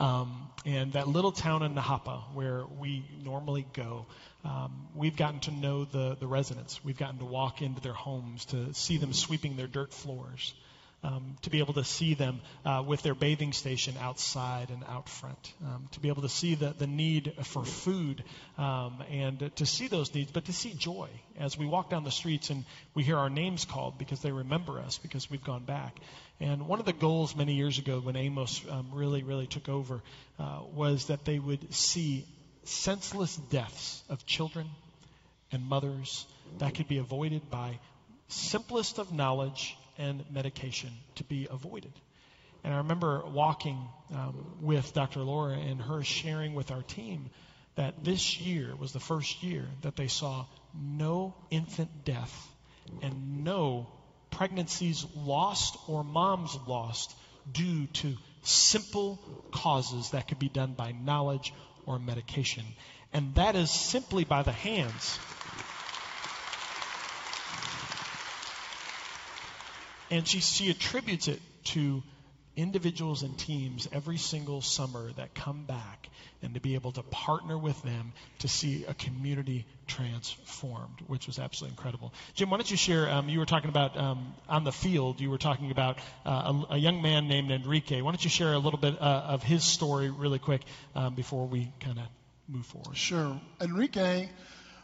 Um, 0.00 0.48
and 0.64 0.94
that 0.94 1.08
little 1.08 1.30
town 1.30 1.62
in 1.62 1.74
Nejapa 1.74 2.22
where 2.32 2.64
we 2.80 3.04
normally 3.22 3.66
go, 3.74 4.06
um, 4.44 4.88
we've 4.94 5.16
gotten 5.16 5.40
to 5.40 5.50
know 5.50 5.84
the, 5.84 6.16
the 6.18 6.26
residents. 6.26 6.82
We've 6.82 6.96
gotten 6.98 7.18
to 7.18 7.26
walk 7.26 7.60
into 7.60 7.82
their 7.82 7.92
homes, 7.92 8.46
to 8.46 8.72
see 8.72 8.96
them 8.96 9.12
sweeping 9.12 9.56
their 9.56 9.66
dirt 9.66 9.92
floors 9.92 10.54
um, 11.02 11.36
to 11.42 11.50
be 11.50 11.60
able 11.60 11.74
to 11.74 11.84
see 11.84 12.14
them 12.14 12.40
uh, 12.64 12.82
with 12.86 13.02
their 13.02 13.14
bathing 13.14 13.52
station 13.52 13.94
outside 14.00 14.70
and 14.70 14.84
out 14.84 15.08
front, 15.08 15.52
um, 15.64 15.88
to 15.92 16.00
be 16.00 16.08
able 16.08 16.22
to 16.22 16.28
see 16.28 16.54
the, 16.54 16.74
the 16.78 16.86
need 16.86 17.32
for 17.44 17.64
food 17.64 18.22
um, 18.58 19.02
and 19.10 19.50
to 19.56 19.66
see 19.66 19.88
those 19.88 20.14
needs, 20.14 20.30
but 20.30 20.44
to 20.44 20.52
see 20.52 20.74
joy 20.74 21.08
as 21.38 21.56
we 21.56 21.66
walk 21.66 21.90
down 21.90 22.04
the 22.04 22.10
streets 22.10 22.50
and 22.50 22.64
we 22.94 23.02
hear 23.02 23.16
our 23.16 23.30
names 23.30 23.64
called 23.64 23.98
because 23.98 24.20
they 24.20 24.32
remember 24.32 24.78
us 24.78 24.98
because 24.98 25.30
we've 25.30 25.44
gone 25.44 25.64
back. 25.64 25.96
And 26.38 26.66
one 26.66 26.80
of 26.80 26.86
the 26.86 26.92
goals 26.92 27.34
many 27.34 27.54
years 27.54 27.78
ago 27.78 28.00
when 28.00 28.16
Amos 28.16 28.62
um, 28.70 28.88
really, 28.92 29.22
really 29.22 29.46
took 29.46 29.68
over 29.68 30.02
uh, 30.38 30.60
was 30.74 31.06
that 31.06 31.24
they 31.24 31.38
would 31.38 31.72
see 31.72 32.26
senseless 32.64 33.36
deaths 33.36 34.02
of 34.08 34.26
children 34.26 34.66
and 35.52 35.64
mothers 35.64 36.26
that 36.58 36.74
could 36.74 36.88
be 36.88 36.98
avoided 36.98 37.50
by 37.50 37.78
simplest 38.28 38.98
of 38.98 39.12
knowledge 39.12 39.76
and 40.00 40.24
medication 40.30 40.90
to 41.16 41.24
be 41.24 41.46
avoided. 41.50 41.92
And 42.64 42.74
I 42.74 42.78
remember 42.78 43.22
walking 43.26 43.78
um, 44.12 44.56
with 44.60 44.92
Dr. 44.92 45.20
Laura 45.20 45.54
and 45.54 45.80
her 45.80 46.02
sharing 46.02 46.54
with 46.54 46.70
our 46.70 46.82
team 46.82 47.30
that 47.76 48.04
this 48.04 48.40
year 48.40 48.74
was 48.76 48.92
the 48.92 49.00
first 49.00 49.42
year 49.42 49.66
that 49.82 49.96
they 49.96 50.08
saw 50.08 50.46
no 50.74 51.34
infant 51.50 52.04
death 52.04 52.48
and 53.02 53.44
no 53.44 53.86
pregnancies 54.30 55.06
lost 55.16 55.76
or 55.88 56.04
moms 56.04 56.56
lost 56.66 57.14
due 57.50 57.86
to 57.86 58.16
simple 58.42 59.18
causes 59.52 60.10
that 60.10 60.28
could 60.28 60.38
be 60.38 60.48
done 60.48 60.72
by 60.72 60.92
knowledge 60.92 61.52
or 61.86 61.98
medication. 61.98 62.64
And 63.12 63.34
that 63.34 63.56
is 63.56 63.70
simply 63.70 64.24
by 64.24 64.42
the 64.42 64.52
hands. 64.52 65.18
And 70.10 70.26
she, 70.26 70.40
she 70.40 70.70
attributes 70.70 71.28
it 71.28 71.40
to 71.64 72.02
individuals 72.56 73.22
and 73.22 73.38
teams 73.38 73.88
every 73.92 74.18
single 74.18 74.60
summer 74.60 75.12
that 75.12 75.34
come 75.34 75.64
back 75.64 76.08
and 76.42 76.54
to 76.54 76.60
be 76.60 76.74
able 76.74 76.92
to 76.92 77.02
partner 77.02 77.56
with 77.56 77.80
them 77.82 78.12
to 78.40 78.48
see 78.48 78.84
a 78.86 78.94
community 78.94 79.66
transformed, 79.86 80.96
which 81.06 81.26
was 81.26 81.38
absolutely 81.38 81.76
incredible. 81.76 82.12
Jim, 82.34 82.50
why 82.50 82.56
don't 82.56 82.70
you 82.70 82.76
share? 82.76 83.08
Um, 83.08 83.28
you 83.28 83.38
were 83.38 83.46
talking 83.46 83.70
about 83.70 83.96
um, 83.96 84.34
on 84.48 84.64
the 84.64 84.72
field, 84.72 85.20
you 85.20 85.30
were 85.30 85.38
talking 85.38 85.70
about 85.70 85.98
uh, 86.24 86.62
a, 86.70 86.74
a, 86.74 86.78
young 86.78 87.02
man 87.02 87.28
named 87.28 87.50
Enrique. 87.50 88.00
Why 88.00 88.10
don't 88.10 88.22
you 88.22 88.30
share 88.30 88.52
a 88.52 88.58
little 88.58 88.80
bit 88.80 89.00
uh, 89.00 89.04
of 89.28 89.42
his 89.42 89.64
story 89.64 90.10
really 90.10 90.38
quick 90.38 90.62
um, 90.94 91.14
before 91.14 91.46
we 91.46 91.72
kind 91.80 91.98
of 91.98 92.04
move 92.48 92.66
forward? 92.66 92.96
Sure. 92.96 93.40
Enrique 93.60 94.28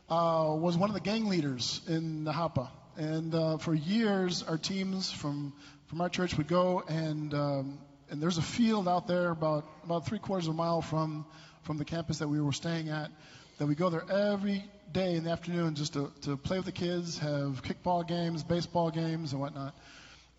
uh, 0.08 0.54
was 0.56 0.76
one 0.76 0.90
of 0.90 0.94
the 0.94 1.00
gang 1.00 1.26
leaders 1.26 1.80
in 1.88 2.24
Nejapa. 2.24 2.68
And 2.96 3.34
uh, 3.34 3.58
for 3.58 3.74
years, 3.74 4.42
our 4.42 4.58
teams 4.58 5.10
from 5.10 5.52
from 5.86 6.00
our 6.00 6.08
church 6.08 6.36
would 6.36 6.48
go 6.48 6.82
and 6.88 7.32
um, 7.34 7.78
and 8.10 8.22
there's 8.22 8.38
a 8.38 8.42
field 8.42 8.88
out 8.88 9.06
there 9.06 9.30
about 9.30 9.64
about 9.84 10.06
three 10.06 10.18
quarters 10.18 10.48
of 10.48 10.54
a 10.54 10.56
mile 10.56 10.82
from 10.82 11.26
from 11.62 11.78
the 11.78 11.84
campus 11.84 12.18
that 12.18 12.28
we 12.28 12.40
were 12.40 12.52
staying 12.52 12.88
at 12.88 13.10
that 13.58 13.66
we 13.66 13.74
go 13.74 13.90
there 13.90 14.04
every 14.10 14.64
day 14.92 15.14
in 15.14 15.24
the 15.24 15.30
afternoon 15.30 15.74
just 15.74 15.94
to, 15.94 16.12
to 16.22 16.36
play 16.36 16.58
with 16.58 16.66
the 16.66 16.72
kids, 16.72 17.18
have 17.18 17.62
kickball 17.62 18.06
games, 18.06 18.42
baseball 18.42 18.90
games, 18.90 19.32
and 19.32 19.40
whatnot. 19.40 19.74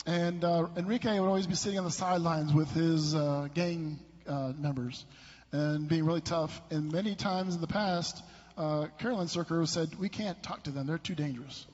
And 0.05 0.43
uh, 0.43 0.67
Enrique 0.77 1.19
would 1.19 1.27
always 1.27 1.47
be 1.47 1.55
sitting 1.55 1.79
on 1.79 1.85
the 1.85 1.91
sidelines 1.91 2.53
with 2.53 2.69
his 2.71 3.13
uh, 3.13 3.49
gang 3.53 3.99
uh, 4.27 4.53
members 4.57 5.03
and 5.51 5.87
being 5.87 6.05
really 6.05 6.21
tough. 6.21 6.61
And 6.69 6.91
many 6.91 7.15
times 7.15 7.55
in 7.55 7.61
the 7.61 7.67
past, 7.67 8.23
uh, 8.57 8.87
Carolyn 8.99 9.27
Cirker 9.27 9.65
said, 9.65 9.99
We 9.99 10.09
can't 10.09 10.41
talk 10.43 10.63
to 10.63 10.71
them, 10.71 10.87
they're 10.87 10.97
too 10.97 11.15
dangerous. 11.15 11.65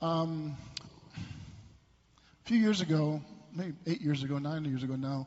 Um, 0.00 0.56
a 1.16 2.48
few 2.48 2.58
years 2.58 2.80
ago, 2.80 3.20
maybe 3.52 3.74
eight 3.84 4.00
years 4.00 4.22
ago, 4.22 4.38
nine 4.38 4.64
years 4.64 4.84
ago 4.84 4.94
now, 4.94 5.26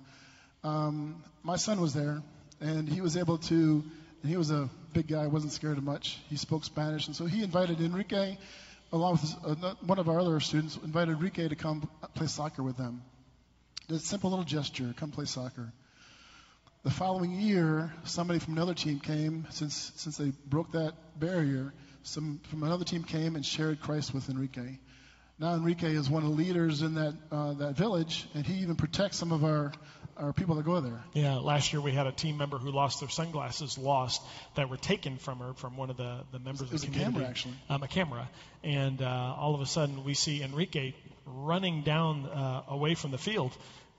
um, 0.64 1.22
my 1.44 1.58
son 1.58 1.82
was 1.82 1.94
there, 1.94 2.22
and 2.62 2.88
he 2.88 3.02
was 3.02 3.18
able 3.18 3.38
to. 3.38 3.84
he 4.26 4.38
was 4.38 4.50
a 4.50 4.70
big 4.94 5.10
guy, 5.10 5.28
wasn't 5.28 5.52
scared 5.52 5.78
of 5.78 5.84
much. 5.84 6.20
He 6.30 6.38
spoke 6.38 6.64
Spanish, 6.64 7.08
and 7.08 7.16
so 7.16 7.26
he 7.26 7.44
invited 7.44 7.82
Enrique, 7.82 8.38
along 8.94 9.14
with 9.14 9.22
his, 9.22 9.36
uh, 9.46 9.74
one 9.82 10.00
of 10.00 10.08
our 10.08 10.22
other 10.22 10.40
students, 10.40 10.78
invited 10.86 11.16
Enrique 11.16 11.50
to 11.50 11.56
come 11.56 11.90
play 12.16 12.28
soccer 12.28 12.64
with 12.64 12.78
them. 12.78 13.02
Did 13.90 13.98
a 13.98 14.00
simple 14.00 14.30
little 14.30 14.46
gesture, 14.46 14.94
come 14.96 15.12
play 15.12 15.26
soccer. 15.26 15.74
The 16.84 16.92
following 16.92 17.34
year, 17.34 17.92
somebody 18.06 18.40
from 18.40 18.54
another 18.54 18.74
team 18.74 19.02
came, 19.02 19.48
since 19.50 19.92
since 19.98 20.16
they 20.16 20.32
broke 20.48 20.72
that 20.72 20.94
barrier. 21.20 21.74
Some 22.04 22.40
from 22.50 22.64
another 22.64 22.86
team 22.86 23.04
came 23.04 23.36
and 23.36 23.46
shared 23.46 23.82
Christ 23.82 24.14
with 24.14 24.30
Enrique. 24.30 24.78
Now 25.40 25.54
Enrique 25.56 25.92
is 25.92 26.10
one 26.10 26.24
of 26.24 26.30
the 26.30 26.36
leaders 26.36 26.82
in 26.82 26.96
that 26.96 27.14
uh, 27.32 27.54
that 27.54 27.76
village, 27.76 28.28
and 28.34 28.46
he 28.46 28.62
even 28.62 28.76
protects 28.76 29.18
some 29.18 29.32
of 29.32 29.44
our 29.44 29.72
our 30.18 30.34
people 30.34 30.56
that 30.56 30.66
go 30.66 30.80
there. 30.82 31.02
Yeah, 31.14 31.36
last 31.36 31.74
year 31.74 31.82
we 31.82 31.92
had 31.92 32.06
a 32.06 32.12
team 32.12 32.38
member 32.38 32.58
who 32.58 32.72
lost 32.72 33.00
their 33.00 33.10
sunglasses, 33.10 33.78
lost 33.78 34.22
that 34.56 34.70
were 34.70 34.78
taken 34.78 35.18
from 35.18 35.40
her 35.40 35.54
from 35.54 35.78
one 35.78 35.90
of 35.90 35.98
the 35.98 36.24
the 36.32 36.40
members 36.40 36.62
it 36.62 36.72
was 36.72 36.84
of 36.84 36.92
the 36.92 37.00
community. 37.00 37.16
A 37.16 37.20
camera, 37.20 37.30
actually. 37.30 37.54
Um, 37.70 37.84
a 37.84 37.88
camera, 37.88 38.30
and 38.64 39.02
uh, 39.02 39.36
all 39.38 39.56
of 39.56 39.62
a 39.62 39.66
sudden 39.66 40.04
we 40.04 40.14
see 40.14 40.44
Enrique 40.44 40.94
running 41.26 41.84
down 41.84 42.26
uh, 42.26 42.64
away 42.68 42.96
from 42.96 43.12
the 43.12 43.18
field, 43.18 43.52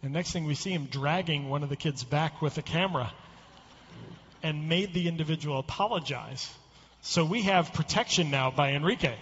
and 0.03 0.13
next 0.13 0.33
thing 0.33 0.45
we 0.45 0.55
see 0.55 0.71
him 0.71 0.87
dragging 0.87 1.49
one 1.49 1.63
of 1.63 1.71
the 1.71 1.77
kids 1.77 2.05
back 2.05 2.43
with 2.43 2.55
the 2.55 2.63
camera, 2.63 3.13
and 4.43 4.69
made 4.69 4.93
the 4.93 5.09
individual 5.09 5.59
apologize. 5.59 6.49
So 7.03 7.25
we 7.25 7.43
have 7.43 7.73
protection 7.73 8.31
now 8.31 8.53
by 8.53 8.73
Enrique. 8.73 9.17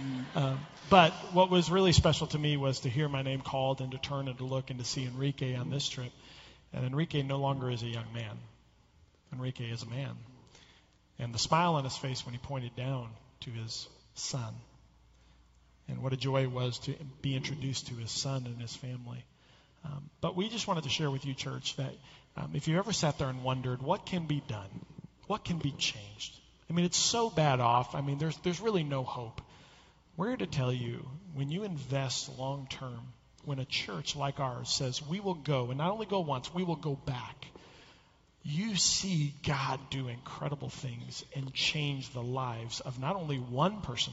Mm. 0.00 0.36
Um, 0.36 0.60
but 0.90 1.12
what 1.32 1.50
was 1.50 1.70
really 1.70 1.92
special 1.92 2.26
to 2.28 2.38
me 2.38 2.58
was 2.58 2.80
to 2.80 2.90
hear 2.90 3.08
my 3.08 3.22
name 3.22 3.40
called 3.40 3.80
and 3.80 3.92
to 3.92 3.98
turn 3.98 4.28
and 4.28 4.36
to 4.36 4.44
look 4.44 4.68
and 4.68 4.78
to 4.78 4.84
see 4.84 5.06
Enrique 5.06 5.54
on 5.54 5.70
this 5.70 5.88
trip. 5.88 6.12
And 6.74 6.84
Enrique 6.84 7.22
no 7.22 7.38
longer 7.38 7.70
is 7.70 7.82
a 7.82 7.86
young 7.86 8.12
man. 8.12 8.38
Enrique 9.32 9.70
is 9.70 9.82
a 9.82 9.88
man. 9.88 10.10
And 11.18 11.34
the 11.34 11.38
smile 11.38 11.76
on 11.76 11.84
his 11.84 11.96
face 11.96 12.24
when 12.26 12.34
he 12.34 12.38
pointed 12.38 12.76
down 12.76 13.08
to 13.40 13.50
his 13.50 13.88
son. 14.14 14.54
And 15.88 16.02
what 16.02 16.12
a 16.12 16.18
joy 16.18 16.42
it 16.42 16.50
was 16.50 16.80
to 16.80 16.94
be 17.22 17.34
introduced 17.34 17.86
to 17.86 17.94
his 17.94 18.10
son 18.10 18.44
and 18.44 18.60
his 18.60 18.76
family. 18.76 19.24
Um, 19.86 20.10
but 20.20 20.36
we 20.36 20.50
just 20.50 20.68
wanted 20.68 20.84
to 20.84 20.90
share 20.90 21.10
with 21.10 21.24
you, 21.24 21.32
church, 21.32 21.76
that 21.76 21.94
um, 22.36 22.50
if 22.54 22.68
you 22.68 22.78
ever 22.78 22.92
sat 22.92 23.18
there 23.18 23.28
and 23.28 23.42
wondered 23.42 23.82
what 23.82 24.04
can 24.04 24.26
be 24.26 24.42
done, 24.46 24.68
what 25.28 25.44
can 25.44 25.56
be 25.58 25.70
changed. 25.72 26.38
I 26.70 26.72
mean, 26.72 26.84
it's 26.84 26.98
so 26.98 27.30
bad 27.30 27.60
off. 27.60 27.94
I 27.94 28.00
mean, 28.00 28.18
there's 28.18 28.36
there's 28.38 28.60
really 28.60 28.84
no 28.84 29.02
hope. 29.02 29.40
We're 30.16 30.28
here 30.28 30.36
to 30.38 30.46
tell 30.46 30.72
you 30.72 31.08
when 31.34 31.50
you 31.50 31.64
invest 31.64 32.38
long 32.38 32.66
term, 32.70 33.00
when 33.44 33.58
a 33.58 33.64
church 33.64 34.14
like 34.16 34.40
ours 34.40 34.68
says 34.68 35.06
we 35.06 35.20
will 35.20 35.34
go, 35.34 35.68
and 35.68 35.78
not 35.78 35.90
only 35.90 36.06
go 36.06 36.20
once, 36.20 36.52
we 36.52 36.64
will 36.64 36.76
go 36.76 36.94
back, 36.94 37.46
you 38.44 38.76
see 38.76 39.34
God 39.46 39.80
do 39.90 40.08
incredible 40.08 40.68
things 40.68 41.24
and 41.34 41.52
change 41.54 42.10
the 42.10 42.22
lives 42.22 42.80
of 42.80 42.98
not 42.98 43.16
only 43.16 43.36
one 43.36 43.80
person, 43.82 44.12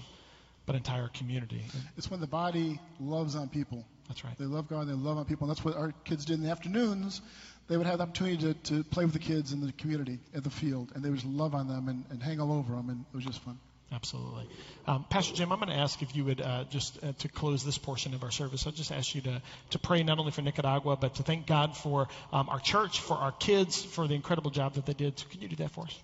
but 0.65 0.75
entire 0.75 1.07
community. 1.07 1.63
It's 1.97 2.11
when 2.11 2.19
the 2.19 2.27
body 2.27 2.79
loves 2.99 3.35
on 3.35 3.49
people. 3.49 3.85
That's 4.07 4.23
right. 4.23 4.37
They 4.37 4.45
love 4.45 4.67
God, 4.67 4.87
they 4.87 4.93
love 4.93 5.17
on 5.17 5.25
people. 5.25 5.47
And 5.47 5.55
that's 5.55 5.65
what 5.65 5.75
our 5.75 5.93
kids 6.03 6.25
did 6.25 6.35
in 6.35 6.43
the 6.43 6.51
afternoons. 6.51 7.21
They 7.69 7.77
would 7.77 7.85
have 7.85 7.99
the 7.99 8.03
opportunity 8.03 8.37
to, 8.37 8.53
to 8.75 8.83
play 8.83 9.05
with 9.05 9.13
the 9.13 9.19
kids 9.19 9.53
in 9.53 9.61
the 9.61 9.71
community, 9.73 10.17
at 10.33 10.43
the 10.43 10.49
field, 10.49 10.91
and 10.95 11.03
they 11.03 11.09
would 11.09 11.19
just 11.19 11.31
love 11.31 11.53
on 11.53 11.67
them 11.67 11.87
and, 11.87 12.03
and 12.09 12.21
hang 12.21 12.39
all 12.41 12.51
over 12.51 12.73
them, 12.73 12.89
and 12.89 13.05
it 13.13 13.15
was 13.15 13.23
just 13.23 13.39
fun. 13.41 13.59
Absolutely. 13.91 14.47
Um, 14.87 15.05
Pastor 15.09 15.35
Jim, 15.35 15.51
I'm 15.51 15.59
going 15.59 15.69
to 15.69 15.77
ask 15.77 16.01
if 16.01 16.15
you 16.15 16.25
would 16.25 16.41
uh, 16.41 16.65
just 16.71 17.03
uh, 17.03 17.13
to 17.19 17.27
close 17.27 17.63
this 17.63 17.77
portion 17.77 18.15
of 18.15 18.23
our 18.23 18.31
service, 18.31 18.65
I'll 18.65 18.73
just 18.73 18.91
ask 18.91 19.13
you 19.13 19.21
to, 19.21 19.41
to 19.71 19.79
pray 19.79 20.01
not 20.01 20.17
only 20.17 20.31
for 20.31 20.41
Nicaragua, 20.41 20.95
but 20.95 21.15
to 21.15 21.23
thank 21.23 21.45
God 21.45 21.77
for 21.77 22.07
um, 22.33 22.49
our 22.49 22.59
church, 22.59 22.99
for 23.01 23.15
our 23.15 23.31
kids, 23.31 23.83
for 23.83 24.07
the 24.07 24.15
incredible 24.15 24.49
job 24.49 24.73
that 24.73 24.87
they 24.87 24.93
did. 24.93 25.19
So, 25.19 25.27
can 25.29 25.41
you 25.41 25.47
do 25.47 25.55
that 25.57 25.71
for 25.71 25.85
us? 25.85 25.99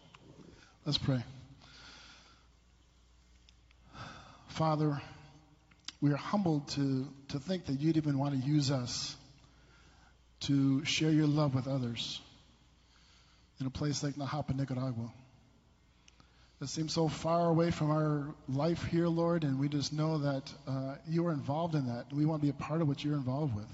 Let's 0.85 0.99
pray. 0.99 1.23
Father, 4.49 5.01
we 5.99 6.11
are 6.11 6.17
humbled 6.17 6.67
to, 6.69 7.07
to 7.29 7.39
think 7.39 7.65
that 7.65 7.79
you'd 7.79 7.97
even 7.97 8.19
want 8.19 8.39
to 8.39 8.47
use 8.47 8.69
us 8.69 9.15
to 10.47 10.83
share 10.85 11.11
your 11.11 11.27
love 11.27 11.53
with 11.53 11.67
others 11.67 12.21
in 13.59 13.67
a 13.67 13.69
place 13.69 14.03
like 14.03 14.15
Nejapa, 14.15 14.55
Nicaragua 14.55 15.11
that 16.59 16.67
seems 16.67 16.93
so 16.93 17.07
far 17.07 17.49
away 17.49 17.69
from 17.69 17.91
our 17.91 18.33
life 18.47 18.83
here, 18.85 19.07
Lord, 19.07 19.43
and 19.43 19.59
we 19.59 19.67
just 19.67 19.91
know 19.91 20.19
that 20.19 20.53
uh, 20.67 20.95
you 21.07 21.27
are 21.27 21.31
involved 21.31 21.75
in 21.75 21.87
that. 21.87 22.05
We 22.13 22.25
want 22.25 22.41
to 22.41 22.45
be 22.45 22.49
a 22.49 22.53
part 22.53 22.81
of 22.81 22.87
what 22.87 23.03
you're 23.03 23.15
involved 23.15 23.55
with. 23.55 23.67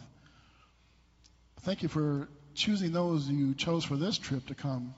Thank 1.61 1.83
you 1.83 1.89
for 1.89 2.27
choosing 2.55 2.91
those 2.91 3.27
you 3.27 3.53
chose 3.53 3.85
for 3.85 3.95
this 3.95 4.17
trip 4.17 4.47
to 4.47 4.55
come, 4.55 4.95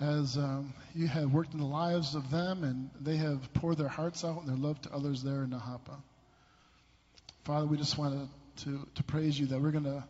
as 0.00 0.38
um, 0.38 0.72
you 0.94 1.06
have 1.06 1.30
worked 1.30 1.52
in 1.52 1.60
the 1.60 1.66
lives 1.66 2.14
of 2.14 2.30
them 2.30 2.64
and 2.64 2.88
they 2.98 3.16
have 3.18 3.52
poured 3.52 3.76
their 3.76 3.88
hearts 3.88 4.24
out 4.24 4.40
and 4.40 4.48
their 4.48 4.56
love 4.56 4.80
to 4.82 4.92
others 4.92 5.22
there 5.22 5.42
in 5.44 5.50
Nejapa. 5.50 6.00
Father, 7.44 7.66
we 7.66 7.76
just 7.76 7.98
want 7.98 8.30
to, 8.56 8.64
to, 8.64 8.86
to 8.94 9.02
praise 9.02 9.38
you 9.38 9.46
that 9.48 9.60
we're 9.60 9.70
going 9.70 9.84
to 9.84 10.02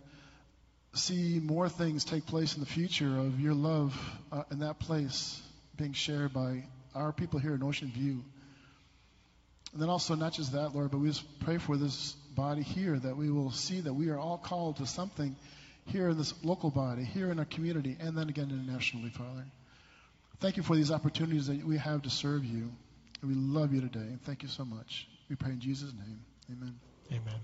see 0.94 1.40
more 1.42 1.68
things 1.68 2.04
take 2.04 2.26
place 2.26 2.54
in 2.54 2.60
the 2.60 2.66
future 2.66 3.18
of 3.18 3.40
your 3.40 3.54
love 3.54 3.98
uh, 4.32 4.42
in 4.50 4.60
that 4.60 4.78
place 4.78 5.40
being 5.76 5.92
shared 5.92 6.32
by 6.32 6.64
our 6.94 7.12
people 7.12 7.38
here 7.38 7.54
in 7.54 7.62
Ocean 7.62 7.88
View. 7.88 8.22
And 9.72 9.80
then 9.80 9.88
also, 9.88 10.16
not 10.16 10.32
just 10.32 10.52
that, 10.52 10.74
Lord, 10.74 10.90
but 10.90 10.98
we 10.98 11.08
just 11.08 11.40
pray 11.40 11.58
for 11.58 11.76
this 11.76 12.12
body 12.34 12.62
here 12.62 12.98
that 12.98 13.16
we 13.16 13.30
will 13.30 13.52
see 13.52 13.80
that 13.80 13.94
we 13.94 14.08
are 14.08 14.18
all 14.18 14.38
called 14.38 14.78
to 14.78 14.86
something 14.86 15.36
here 15.86 16.08
in 16.08 16.18
this 16.18 16.34
local 16.44 16.70
body, 16.70 17.04
here 17.04 17.30
in 17.30 17.38
our 17.38 17.44
community, 17.44 17.96
and 18.00 18.16
then 18.16 18.28
again 18.28 18.50
internationally, 18.50 19.10
Father. 19.10 19.44
Thank 20.40 20.56
you 20.56 20.62
for 20.62 20.74
these 20.74 20.90
opportunities 20.90 21.46
that 21.46 21.64
we 21.64 21.76
have 21.76 22.02
to 22.02 22.10
serve 22.10 22.44
you. 22.44 22.70
And 23.22 23.30
we 23.30 23.34
love 23.34 23.72
you 23.72 23.80
today. 23.80 24.16
Thank 24.24 24.42
you 24.42 24.48
so 24.48 24.64
much. 24.64 25.06
We 25.28 25.36
pray 25.36 25.50
in 25.50 25.60
Jesus' 25.60 25.92
name. 25.92 26.20
Amen. 26.50 26.89
Amen. 27.10 27.40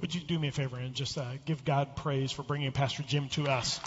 Would 0.00 0.14
you 0.14 0.20
do 0.20 0.38
me 0.38 0.48
a 0.48 0.52
favor 0.52 0.76
and 0.76 0.94
just 0.94 1.16
uh, 1.16 1.24
give 1.44 1.64
God 1.64 1.96
praise 1.96 2.32
for 2.32 2.42
bringing 2.42 2.72
Pastor 2.72 3.02
Jim 3.02 3.28
to 3.30 3.46
us? 3.46 3.80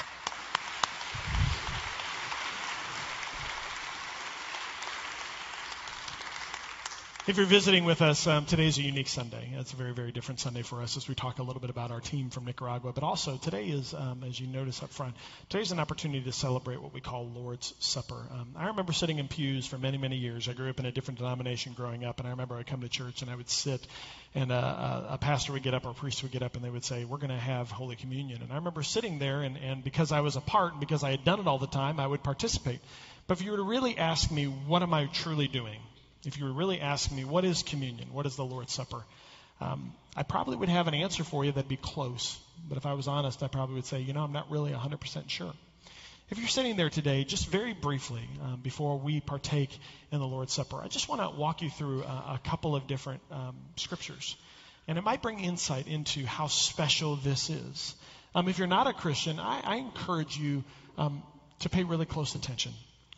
If 7.30 7.38
you're 7.38 7.46
visiting 7.46 7.86
with 7.86 8.02
us, 8.02 8.26
um, 8.26 8.48
today's 8.48 8.80
a 8.80 8.82
unique 8.82 9.08
Sunday. 9.08 9.52
It's 9.54 9.72
a 9.72 9.76
very, 9.76 9.94
very 9.94 10.12
different 10.12 10.40
Sunday 10.40 10.64
for 10.64 10.82
us 10.82 10.98
as 10.98 11.08
we 11.08 11.14
talk 11.14 11.38
a 11.38 11.44
little 11.44 11.62
bit 11.62 11.70
about 11.70 11.92
our 11.92 12.00
team 12.02 12.32
from 12.32 12.46
Nicaragua. 12.46 12.92
But 12.92 13.04
also, 13.04 13.38
today 13.38 13.68
is, 13.68 13.94
um, 13.94 14.24
as 14.28 14.40
you 14.40 14.48
notice 14.48 14.82
up 14.82 14.90
front, 14.90 15.14
today's 15.48 15.72
an 15.72 15.80
opportunity 15.80 16.24
to 16.24 16.32
celebrate 16.32 16.82
what 16.82 16.92
we 16.92 17.02
call 17.02 17.28
Lord's 17.28 17.76
Supper. 17.78 18.26
Um, 18.32 18.56
I 18.56 18.66
remember 18.70 18.94
sitting 18.94 19.20
in 19.20 19.28
pews 19.28 19.68
for 19.68 19.78
many, 19.78 20.00
many 20.00 20.16
years. 20.16 20.50
I 20.50 20.54
grew 20.54 20.72
up 20.72 20.80
in 20.80 20.88
a 20.88 20.92
different 20.92 21.20
denomination 21.20 21.74
growing 21.74 22.04
up, 22.04 22.18
and 22.18 22.28
I 22.28 22.32
remember 22.32 22.56
I'd 22.56 22.66
come 22.66 22.82
to 22.82 22.90
church 22.90 23.22
and 23.22 23.30
I 23.30 23.36
would 23.36 23.48
sit, 23.48 23.86
and 24.34 24.52
uh, 24.52 25.04
a 25.10 25.20
pastor 25.20 25.54
would 25.54 25.62
get 25.62 25.76
up 25.76 25.86
or 25.86 25.92
a 25.92 25.94
priest 25.94 26.24
would 26.24 26.32
get 26.32 26.42
up, 26.42 26.56
and 26.56 26.66
they 26.66 26.72
would 26.72 26.84
say, 26.84 27.06
We're 27.06 27.18
going 27.18 27.30
to 27.30 27.38
have 27.38 27.70
Holy 27.70 27.96
Communion. 27.96 28.42
And 28.42 28.52
I 28.52 28.56
remember 28.56 28.82
sitting 28.82 29.20
there, 29.20 29.44
and, 29.44 29.56
and 29.56 29.84
because 29.84 30.12
I 30.12 30.22
was 30.22 30.36
a 30.36 30.42
part, 30.42 30.72
and 30.72 30.80
because 30.80 31.04
I 31.04 31.12
had 31.12 31.24
done 31.26 31.40
it 31.40 31.46
all 31.46 31.60
the 31.60 31.68
time, 31.68 32.00
I 32.00 32.08
would 32.08 32.24
participate. 32.24 32.80
But 33.28 33.38
if 33.38 33.46
you 33.46 33.52
were 33.52 33.58
to 33.58 33.64
really 33.64 34.00
ask 34.00 34.32
me, 34.32 34.46
what 34.46 34.82
am 34.82 34.96
I 34.96 35.06
truly 35.06 35.48
doing? 35.48 35.78
If 36.26 36.38
you 36.38 36.46
were 36.46 36.52
really 36.52 36.82
asking 36.82 37.18
me, 37.18 37.26
what 37.26 37.46
is 37.46 37.64
communion? 37.64 38.10
What 38.12 38.26
is 38.26 38.36
the 38.36 38.46
Lord's 38.46 38.74
Supper? 38.74 39.04
Um, 39.62 39.94
I 40.16 40.24
probably 40.24 40.58
would 40.58 40.70
have 40.70 40.88
an 40.88 40.94
answer 40.94 41.24
for 41.24 41.46
you 41.46 41.52
that'd 41.52 41.70
be 41.70 41.78
close. 41.78 42.38
But 42.68 42.78
if 42.78 42.86
I 42.86 42.94
was 42.94 43.08
honest, 43.08 43.42
I 43.44 43.48
probably 43.48 43.76
would 43.76 43.86
say, 43.86 44.02
you 44.02 44.14
know, 44.14 44.24
I'm 44.24 44.34
not 44.34 44.52
really 44.52 44.72
100% 44.72 45.30
sure. 45.30 45.54
If 46.30 46.38
you're 46.38 46.48
sitting 46.48 46.76
there 46.76 46.90
today, 46.90 47.24
just 47.24 47.48
very 47.48 47.74
briefly, 47.74 48.22
um, 48.44 48.60
before 48.62 49.00
we 49.00 49.20
partake 49.20 49.76
in 50.12 50.20
the 50.20 50.28
Lord's 50.28 50.54
Supper, 50.54 50.80
I 50.80 50.88
just 50.88 51.10
want 51.10 51.22
to 51.22 51.30
walk 51.30 51.62
you 51.62 51.70
through 51.72 52.04
a, 52.04 52.36
a 52.36 52.42
couple 52.44 52.76
of 52.76 52.86
different 52.86 53.22
um, 53.32 53.56
scriptures. 53.78 54.36
And 54.88 54.98
it 54.98 55.04
might 55.04 55.22
bring 55.22 55.40
insight 55.40 55.88
into 55.88 56.26
how 56.26 56.48
special 56.48 57.16
this 57.16 57.50
is. 57.50 57.96
Um, 58.36 58.48
if 58.48 58.60
you're 58.60 58.68
not 58.68 58.86
a 58.86 58.94
Christian, 58.94 59.40
I, 59.40 59.62
I 59.64 59.76
encourage 59.78 60.38
you 60.38 60.64
um, 60.98 61.24
to 61.60 61.70
pay 61.70 61.84
really 61.84 62.06
close 62.06 62.36
attention. 62.36 62.74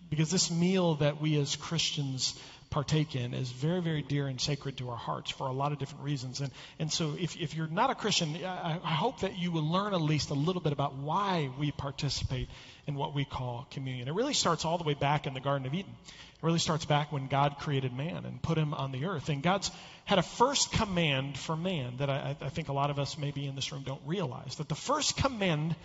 Because 0.10 0.31
this 0.31 0.50
meal 0.50 0.96
that 0.96 1.22
we 1.22 1.38
as 1.38 1.55
Christians 1.55 2.39
partake 2.72 3.16
in 3.16 3.34
is 3.34 3.51
very, 3.51 3.82
very 3.82 4.01
dear 4.01 4.28
and 4.28 4.40
sacred 4.40 4.78
to 4.78 4.90
our 4.90 4.98
hearts 4.98 5.30
for 5.30 5.48
a 5.48 5.51
lot 5.51 5.74
of 5.74 5.78
different 5.78 6.06
reasons. 6.06 6.40
And, 6.40 6.50
and 6.80 6.92
so 6.92 7.16
if, 7.20 7.36
if 7.36 7.54
you're 7.54 7.68
not 7.68 7.92
a 7.92 7.96
Christian, 7.96 8.38
I, 8.44 8.80
I 8.84 8.94
hope 8.94 9.20
that 9.20 9.38
you 9.38 9.51
will 9.51 9.70
learn 9.70 9.94
at 9.94 10.01
least 10.01 10.30
a 10.30 10.34
little 10.34 10.62
bit 10.62 10.72
about 10.72 10.96
why 10.96 11.51
we 11.60 11.72
participate 11.72 12.48
in 12.88 12.96
what 12.96 13.13
we 13.13 13.25
call 13.25 13.68
communion. 13.72 14.08
It 14.08 14.16
really 14.16 14.34
starts 14.34 14.63
all 14.63 14.78
the 14.78 14.86
way 14.86 14.94
back 14.94 15.28
in 15.28 15.34
the 15.34 15.42
Garden 15.42 15.68
of 15.68 15.74
Eden. 15.74 15.94
It 16.08 16.44
really 16.44 16.60
starts 16.60 16.86
back 16.86 17.12
when 17.12 17.28
God 17.28 17.58
created 17.60 17.94
man 17.94 18.25
and 18.25 18.42
put 18.42 18.58
him 18.58 18.74
on 18.74 18.94
the 18.94 19.06
earth. 19.06 19.28
And 19.28 19.44
God's 19.44 19.70
had 20.06 20.18
a 20.18 20.24
first 20.24 20.72
command 20.72 21.38
for 21.38 21.58
man 21.58 21.98
that 21.98 22.10
I, 22.10 22.38
I 22.42 22.50
think 22.50 22.70
a 22.70 22.74
lot 22.74 22.90
of 22.90 23.00
us 23.00 23.18
maybe 23.18 23.46
in 23.46 23.56
this 23.56 23.74
room 23.74 23.84
don't 23.86 24.01
realize. 24.06 24.56
That 24.56 24.70
the 24.70 24.75
first 24.75 25.18
command 25.18 25.75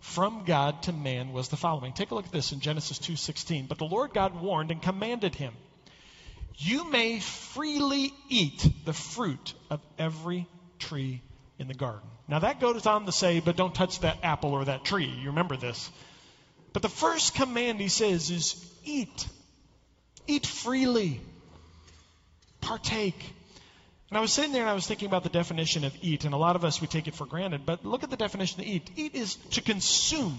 from 0.00 0.44
God 0.44 0.84
to 0.84 0.92
man 0.92 1.32
was 1.32 1.48
the 1.48 1.56
following. 1.56 1.92
Take 1.92 2.12
a 2.12 2.14
look 2.14 2.26
at 2.26 2.32
this 2.32 2.52
in 2.52 2.60
Genesis 2.60 3.00
2:16. 3.00 3.66
But 3.66 3.78
the 3.78 3.84
Lord 3.84 4.12
God 4.14 4.40
warned 4.40 4.70
and 4.70 4.80
commanded 4.80 5.34
him 5.34 5.52
you 6.58 6.90
may 6.90 7.20
freely 7.20 8.12
eat 8.28 8.68
the 8.84 8.92
fruit 8.92 9.54
of 9.70 9.80
every 9.98 10.46
tree 10.78 11.22
in 11.58 11.68
the 11.68 11.74
garden. 11.74 12.08
Now 12.28 12.40
that 12.40 12.60
goes 12.60 12.86
on 12.86 13.06
to 13.06 13.12
say, 13.12 13.40
but 13.40 13.56
don't 13.56 13.74
touch 13.74 14.00
that 14.00 14.18
apple 14.22 14.52
or 14.52 14.64
that 14.64 14.84
tree. 14.84 15.06
You 15.06 15.28
remember 15.28 15.56
this. 15.56 15.90
But 16.72 16.82
the 16.82 16.88
first 16.88 17.34
command 17.34 17.80
he 17.80 17.88
says 17.88 18.30
is 18.30 18.72
eat. 18.84 19.26
Eat 20.26 20.46
freely. 20.46 21.20
Partake. 22.60 23.22
And 24.10 24.18
I 24.18 24.20
was 24.20 24.32
sitting 24.32 24.52
there 24.52 24.62
and 24.62 24.70
I 24.70 24.74
was 24.74 24.86
thinking 24.86 25.06
about 25.06 25.24
the 25.24 25.30
definition 25.30 25.84
of 25.84 25.96
eat, 26.00 26.24
and 26.24 26.34
a 26.34 26.36
lot 26.36 26.54
of 26.56 26.64
us 26.64 26.80
we 26.80 26.86
take 26.86 27.08
it 27.08 27.14
for 27.14 27.26
granted, 27.26 27.66
but 27.66 27.84
look 27.84 28.02
at 28.04 28.10
the 28.10 28.16
definition 28.16 28.60
of 28.60 28.66
eat. 28.66 28.90
Eat 28.96 29.14
is 29.14 29.34
to 29.52 29.60
consume 29.60 30.38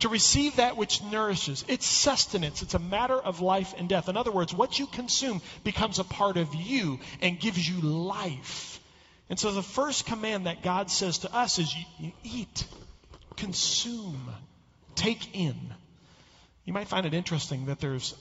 to 0.00 0.08
receive 0.08 0.56
that 0.56 0.76
which 0.76 1.02
nourishes. 1.02 1.64
It's 1.68 1.86
sustenance. 1.86 2.62
It's 2.62 2.74
a 2.74 2.78
matter 2.78 3.18
of 3.18 3.40
life 3.40 3.74
and 3.78 3.88
death. 3.88 4.08
In 4.08 4.16
other 4.16 4.32
words, 4.32 4.52
what 4.52 4.78
you 4.78 4.86
consume 4.86 5.40
becomes 5.62 5.98
a 5.98 6.04
part 6.04 6.36
of 6.36 6.54
you 6.54 6.98
and 7.22 7.38
gives 7.38 7.68
you 7.68 7.80
life. 7.80 8.80
And 9.28 9.38
so 9.38 9.52
the 9.52 9.62
first 9.62 10.06
command 10.06 10.46
that 10.46 10.62
God 10.62 10.90
says 10.90 11.18
to 11.18 11.34
us 11.34 11.58
is 11.58 11.74
eat, 12.24 12.64
consume, 13.36 14.28
take 14.96 15.36
in. 15.36 15.56
You 16.64 16.72
might 16.72 16.88
find 16.88 17.06
it 17.06 17.14
interesting 17.14 17.66
that 17.66 17.78
there's 17.78 18.14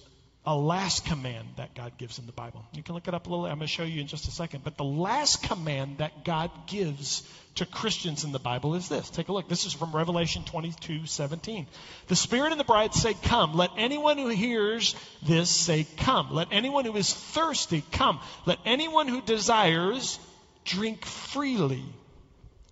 a 0.50 0.56
last 0.56 1.06
command 1.06 1.48
that 1.58 1.76
God 1.76 1.96
gives 2.00 2.18
in 2.18 2.26
the 2.26 2.32
Bible. 2.32 2.66
You 2.74 2.82
can 2.82 2.96
look 2.96 3.08
it 3.08 3.14
up 3.14 3.28
a 3.28 3.30
little. 3.30 3.46
I'm 3.46 3.60
going 3.60 3.68
to 3.68 3.68
show 3.68 3.84
you 3.84 4.02
in 4.02 4.08
just 4.08 4.28
a 4.28 4.32
second. 4.32 4.64
But 4.64 4.78
the 4.78 4.84
last 4.84 5.44
command 5.44 6.00
that 6.00 6.26
God 6.26 6.50
gives 6.66 7.22
to 7.56 7.68
Christians 7.68 8.24
in 8.24 8.32
the 8.32 8.40
Bible 8.40 8.74
is 8.74 8.90
this. 8.90 9.12
Take 9.12 9.28
a 9.28 9.32
look. 9.32 9.48
This 9.48 9.68
is 9.68 9.74
from 9.74 9.96
Revelation 9.96 10.44
22 10.46 11.06
17. 11.06 11.68
The 12.08 12.16
Spirit 12.16 12.50
and 12.50 12.60
the 12.60 12.64
bride 12.64 12.96
say, 12.96 13.14
Come. 13.14 13.54
Let 13.54 13.70
anyone 13.78 14.18
who 14.18 14.30
hears 14.30 14.96
this 15.22 15.52
say, 15.52 15.86
Come. 15.98 16.32
Let 16.32 16.48
anyone 16.52 16.84
who 16.84 16.96
is 16.96 17.14
thirsty 17.14 17.84
come. 17.92 18.20
Let 18.48 18.58
anyone 18.66 19.08
who 19.08 19.22
desires 19.22 20.18
drink 20.66 21.06
freely 21.06 21.86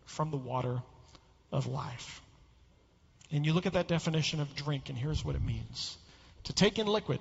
from 0.05 0.31
the 0.31 0.37
water 0.37 0.81
of 1.51 1.67
life. 1.67 2.21
And 3.31 3.45
you 3.45 3.53
look 3.53 3.67
at 3.67 3.73
that 3.73 3.87
definition 3.87 4.39
of 4.39 4.55
drink, 4.55 4.89
and 4.89 4.97
here's 4.97 5.23
what 5.23 5.35
it 5.35 5.43
means 5.43 5.95
to 6.45 6.53
take 6.53 6.79
in 6.79 6.87
liquid 6.87 7.19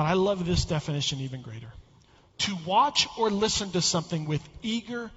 but 0.00 0.06
I 0.06 0.14
love 0.14 0.46
this 0.46 0.64
definition 0.64 1.20
even 1.20 1.42
greater. 1.42 1.70
To 2.38 2.56
watch 2.64 3.06
or 3.18 3.30
listen 3.30 3.70
to 3.72 3.82
something 3.82 4.24
with 4.24 4.40
eager 4.62 5.10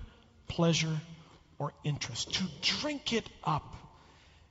pleasure 0.50 0.98
or 1.58 1.72
interest, 1.86 2.34
to 2.34 2.44
drink 2.62 3.14
it 3.14 3.26
up. 3.46 3.64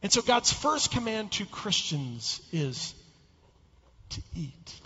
And 0.03 0.11
so 0.11 0.23
God's 0.23 0.51
first 0.51 0.91
command 0.91 1.33
to 1.33 1.45
Christians 1.45 2.41
is 2.51 2.95
to 4.09 4.23
eat, 4.35 4.81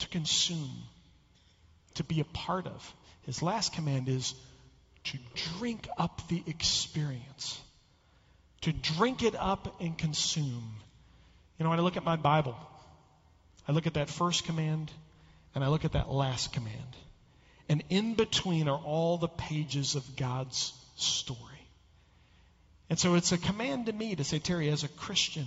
to 0.00 0.08
consume, 0.08 0.76
to 1.94 2.02
be 2.02 2.18
a 2.18 2.24
part 2.24 2.66
of. 2.66 2.94
His 3.26 3.42
last 3.42 3.72
command 3.74 4.08
is 4.08 4.34
to 5.04 5.18
drink 5.56 5.86
up 5.96 6.20
the 6.26 6.42
experience, 6.48 7.60
to 8.62 8.72
drink 8.72 9.22
it 9.22 9.36
up 9.36 9.80
and 9.80 9.96
consume. 9.96 10.74
You 11.60 11.62
know, 11.62 11.70
when 11.70 11.78
I 11.78 11.82
look 11.82 11.96
at 11.96 12.04
my 12.04 12.16
Bible, 12.16 12.56
I 13.66 13.72
look 13.72 13.86
at 13.86 13.94
that 13.94 14.08
first 14.08 14.44
command 14.44 14.90
and 15.54 15.62
I 15.62 15.68
look 15.68 15.84
at 15.84 15.92
that 15.92 16.10
last 16.10 16.52
command. 16.52 16.96
And 17.68 17.82
in 17.90 18.14
between 18.14 18.68
are 18.68 18.78
all 18.78 19.18
the 19.18 19.28
pages 19.28 19.94
of 19.94 20.16
God's 20.16 20.72
story. 20.96 21.38
And 22.90 22.98
so 22.98 23.14
it's 23.14 23.32
a 23.32 23.38
command 23.38 23.86
to 23.86 23.92
me 23.92 24.14
to 24.16 24.24
say, 24.24 24.38
Terry, 24.38 24.68
as 24.68 24.84
a 24.84 24.88
Christian, 24.88 25.46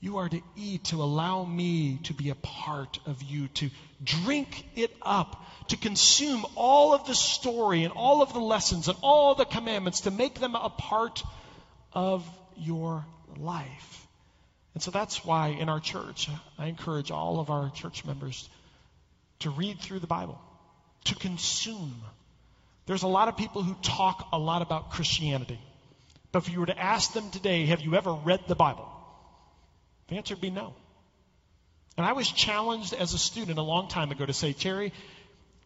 you 0.00 0.16
are 0.16 0.28
to 0.28 0.40
eat, 0.56 0.84
to 0.84 1.02
allow 1.02 1.44
me 1.44 1.98
to 2.04 2.14
be 2.14 2.30
a 2.30 2.34
part 2.34 2.98
of 3.06 3.22
you, 3.22 3.48
to 3.48 3.70
drink 4.02 4.64
it 4.74 4.90
up, 5.02 5.44
to 5.68 5.76
consume 5.76 6.44
all 6.56 6.94
of 6.94 7.06
the 7.06 7.14
story 7.14 7.84
and 7.84 7.92
all 7.92 8.22
of 8.22 8.32
the 8.32 8.40
lessons 8.40 8.88
and 8.88 8.96
all 9.02 9.34
the 9.34 9.44
commandments, 9.44 10.00
to 10.02 10.10
make 10.10 10.40
them 10.40 10.54
a 10.54 10.70
part 10.70 11.22
of 11.92 12.26
your 12.56 13.04
life. 13.36 14.06
And 14.74 14.82
so 14.82 14.90
that's 14.90 15.24
why 15.24 15.48
in 15.48 15.68
our 15.68 15.80
church, 15.80 16.28
I 16.58 16.66
encourage 16.66 17.10
all 17.10 17.40
of 17.40 17.50
our 17.50 17.70
church 17.70 18.04
members 18.04 18.48
to 19.40 19.50
read 19.50 19.80
through 19.80 19.98
the 19.98 20.06
Bible, 20.06 20.40
to 21.04 21.14
consume. 21.14 22.00
There's 22.86 23.02
a 23.02 23.08
lot 23.08 23.28
of 23.28 23.36
people 23.36 23.62
who 23.62 23.74
talk 23.82 24.28
a 24.32 24.38
lot 24.38 24.62
about 24.62 24.90
Christianity. 24.90 25.58
But 26.32 26.44
if 26.44 26.52
you 26.52 26.60
were 26.60 26.66
to 26.66 26.78
ask 26.78 27.12
them 27.12 27.30
today, 27.30 27.66
have 27.66 27.80
you 27.80 27.96
ever 27.96 28.12
read 28.12 28.40
the 28.46 28.54
Bible? 28.54 28.88
The 30.08 30.16
answer 30.16 30.34
would 30.34 30.40
be 30.40 30.50
no. 30.50 30.74
And 31.96 32.06
I 32.06 32.12
was 32.12 32.30
challenged 32.30 32.94
as 32.94 33.14
a 33.14 33.18
student 33.18 33.58
a 33.58 33.62
long 33.62 33.88
time 33.88 34.10
ago 34.10 34.24
to 34.24 34.32
say, 34.32 34.52
Terry, 34.52 34.92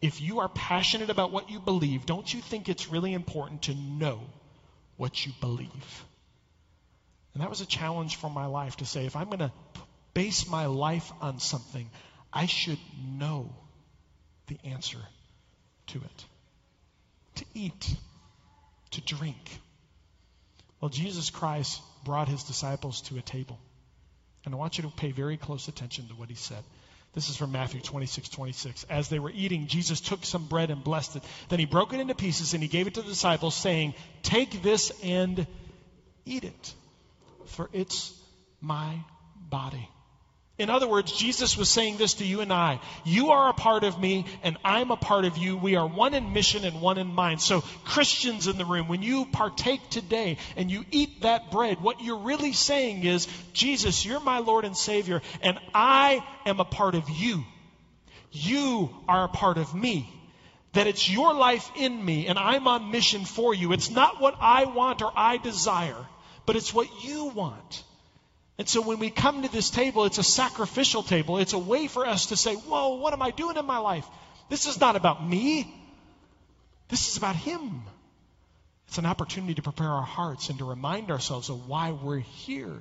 if 0.01 0.21
you 0.21 0.39
are 0.39 0.49
passionate 0.49 1.09
about 1.09 1.31
what 1.31 1.49
you 1.49 1.59
believe, 1.59 2.05
don't 2.05 2.31
you 2.33 2.41
think 2.41 2.67
it's 2.67 2.89
really 2.89 3.13
important 3.13 3.63
to 3.63 3.75
know 3.75 4.21
what 4.97 5.25
you 5.25 5.31
believe? 5.39 6.05
And 7.35 7.43
that 7.43 7.49
was 7.49 7.59
a 7.59 7.65
challenge 7.65 8.15
for 8.15 8.29
my 8.29 8.45
life 8.45 8.77
to 8.77 8.85
say, 8.85 9.05
if 9.05 9.17
I'm 9.17 9.25
going 9.25 9.39
to 9.39 9.51
base 10.13 10.49
my 10.49 10.67
life 10.67 11.11
on 11.21 11.39
something, 11.39 11.89
I 12.31 12.45
should 12.45 12.79
know 13.19 13.53
the 14.47 14.57
answer 14.63 14.99
to 15.87 15.99
it. 15.99 16.25
To 17.35 17.45
eat, 17.53 17.95
to 18.91 19.01
drink. 19.01 19.59
Well, 20.79 20.87
Jesus 20.87 21.29
Christ 21.29 21.81
brought 22.05 22.29
his 22.29 22.43
disciples 22.43 23.01
to 23.01 23.17
a 23.17 23.21
table. 23.21 23.59
And 24.45 24.53
I 24.53 24.57
want 24.57 24.77
you 24.77 24.83
to 24.83 24.89
pay 24.89 25.11
very 25.11 25.35
close 25.35 25.67
attention 25.67 26.07
to 26.07 26.13
what 26.13 26.29
he 26.29 26.35
said. 26.35 26.63
This 27.13 27.29
is 27.29 27.35
from 27.35 27.51
Matthew 27.51 27.81
26, 27.81 28.29
26. 28.29 28.85
As 28.89 29.09
they 29.09 29.19
were 29.19 29.31
eating, 29.31 29.67
Jesus 29.67 29.99
took 29.99 30.23
some 30.23 30.47
bread 30.47 30.71
and 30.71 30.81
blessed 30.81 31.17
it. 31.17 31.23
Then 31.49 31.59
he 31.59 31.65
broke 31.65 31.93
it 31.93 31.99
into 31.99 32.15
pieces 32.15 32.53
and 32.53 32.63
he 32.63 32.69
gave 32.69 32.87
it 32.87 32.93
to 32.93 33.01
the 33.01 33.09
disciples, 33.09 33.55
saying, 33.55 33.93
Take 34.23 34.61
this 34.61 34.93
and 35.03 35.45
eat 36.25 36.45
it 36.45 36.73
for 37.47 37.69
it's 37.73 38.13
my 38.61 38.99
body. 39.49 39.89
In 40.57 40.69
other 40.69 40.87
words, 40.87 41.11
Jesus 41.11 41.57
was 41.57 41.69
saying 41.69 41.97
this 41.97 42.13
to 42.15 42.25
you 42.25 42.39
and 42.39 42.51
I. 42.53 42.79
You 43.03 43.31
are 43.31 43.49
a 43.49 43.53
part 43.53 43.83
of 43.83 43.99
me, 43.99 44.25
and 44.41 44.57
I'm 44.63 44.89
a 44.89 44.95
part 44.95 45.25
of 45.25 45.37
you. 45.37 45.57
We 45.57 45.75
are 45.75 45.85
one 45.85 46.13
in 46.13 46.31
mission 46.31 46.63
and 46.63 46.79
one 46.79 46.97
in 46.97 47.07
mind. 47.07 47.41
So, 47.41 47.61
Christians 47.83 48.47
in 48.47 48.57
the 48.57 48.63
room, 48.63 48.87
when 48.87 49.03
you 49.03 49.25
partake 49.25 49.89
today 49.89 50.37
and 50.55 50.71
you 50.71 50.85
eat 50.91 51.23
that 51.23 51.51
bread, 51.51 51.81
what 51.81 52.01
you're 52.01 52.19
really 52.19 52.53
saying 52.53 53.03
is, 53.03 53.27
Jesus, 53.51 54.05
you're 54.05 54.21
my 54.21 54.39
Lord 54.39 54.63
and 54.63 54.77
Savior, 54.77 55.21
and 55.41 55.59
I 55.73 56.25
am 56.45 56.61
a 56.61 56.65
part 56.65 56.95
of 56.95 57.09
you. 57.09 57.43
you 58.31 58.89
are 59.07 59.25
a 59.25 59.29
part 59.29 59.57
of 59.57 59.73
me. 59.73 60.09
That 60.73 60.87
it's 60.87 61.09
your 61.09 61.33
life 61.33 61.71
in 61.77 62.03
me 62.03 62.27
and 62.27 62.37
I'm 62.37 62.67
on 62.67 62.91
mission 62.91 63.23
for 63.23 63.53
you. 63.53 63.71
It's 63.71 63.89
not 63.89 64.19
what 64.19 64.35
I 64.41 64.65
want 64.65 65.01
or 65.01 65.11
I 65.15 65.37
desire, 65.37 66.05
but 66.45 66.55
it's 66.55 66.73
what 66.73 67.03
you 67.03 67.25
want. 67.25 67.83
And 68.57 68.67
so 68.69 68.81
when 68.81 68.99
we 68.99 69.09
come 69.09 69.41
to 69.41 69.51
this 69.51 69.69
table, 69.69 70.05
it's 70.05 70.17
a 70.17 70.23
sacrificial 70.23 71.03
table. 71.03 71.37
It's 71.39 71.53
a 71.53 71.59
way 71.59 71.87
for 71.87 72.05
us 72.07 72.27
to 72.27 72.37
say, 72.37 72.55
Whoa, 72.55 72.95
what 72.95 73.13
am 73.13 73.21
I 73.21 73.31
doing 73.31 73.57
in 73.57 73.65
my 73.65 73.79
life? 73.79 74.05
This 74.49 74.65
is 74.65 74.79
not 74.79 74.95
about 74.95 75.27
me. 75.27 75.73
This 76.87 77.09
is 77.09 77.17
about 77.17 77.35
Him. 77.35 77.83
It's 78.87 78.97
an 78.97 79.05
opportunity 79.05 79.55
to 79.55 79.61
prepare 79.61 79.89
our 79.89 80.03
hearts 80.03 80.49
and 80.49 80.59
to 80.59 80.65
remind 80.65 81.11
ourselves 81.11 81.49
of 81.49 81.67
why 81.67 81.91
we're 81.91 82.19
here. 82.19 82.77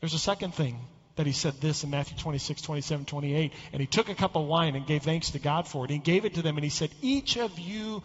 There's 0.00 0.14
a 0.14 0.18
second 0.18 0.54
thing 0.54 0.78
that 1.16 1.26
he 1.26 1.32
said 1.32 1.60
this 1.60 1.84
in 1.84 1.90
Matthew 1.90 2.18
26, 2.18 2.62
27, 2.62 3.04
28. 3.06 3.52
And 3.72 3.80
he 3.80 3.86
took 3.86 4.08
a 4.08 4.14
cup 4.14 4.36
of 4.36 4.46
wine 4.46 4.74
and 4.74 4.86
gave 4.86 5.02
thanks 5.02 5.30
to 5.30 5.38
God 5.38 5.68
for 5.68 5.84
it. 5.84 5.90
He 5.90 5.98
gave 5.98 6.24
it 6.24 6.34
to 6.34 6.42
them 6.42 6.56
and 6.56 6.64
he 6.64 6.70
said, 6.70 6.90
Each 7.02 7.36
of 7.36 7.58
you 7.58 8.02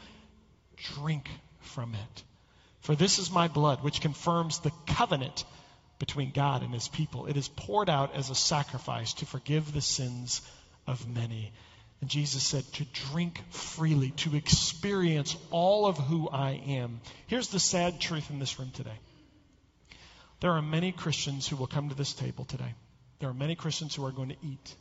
drink 0.96 1.30
from 1.62 1.96
it. 1.96 2.24
For 2.82 2.96
this 2.96 3.20
is 3.20 3.32
my 3.32 3.48
blood, 3.48 3.84
which 3.84 4.02
confirms 4.02 4.60
the 4.60 4.72
covenant 4.88 5.44
between 6.00 6.32
God 6.32 6.64
and 6.64 6.74
his 6.74 6.88
people. 6.88 7.28
It 7.28 7.38
is 7.38 7.48
poured 7.48 7.90
out 7.90 8.16
as 8.16 8.30
a 8.30 8.36
sacrifice 8.36 9.14
to 9.16 9.26
forgive 9.26 9.74
the 9.74 9.82
sins 9.82 10.42
of 10.88 11.08
many. 11.08 11.52
And 12.02 12.10
Jesus 12.10 12.44
said 12.44 12.64
to 12.74 12.86
drink 13.12 13.42
freely, 13.50 14.12
to 14.12 14.36
experience 14.36 15.36
all 15.52 15.86
of 15.86 15.98
who 15.98 16.30
I 16.30 16.52
am. 16.68 17.02
Here's 17.28 17.50
the 17.50 17.60
sad 17.60 18.00
truth 18.00 18.30
in 18.30 18.40
this 18.40 18.60
room 18.60 18.72
today 18.72 18.98
there 20.40 20.52
are 20.52 20.62
many 20.62 20.94
Christians 20.94 21.50
who 21.50 21.58
will 21.58 21.68
come 21.68 21.90
to 21.90 21.96
this 21.96 22.14
table 22.14 22.46
today 22.46 22.74
there 23.20 23.30
are 23.30 23.34
many 23.34 23.56
Christians 23.56 23.96
who 23.96 24.06
are 24.06 24.12
going 24.12 24.30
to 24.30 24.38
eat. 24.42 24.76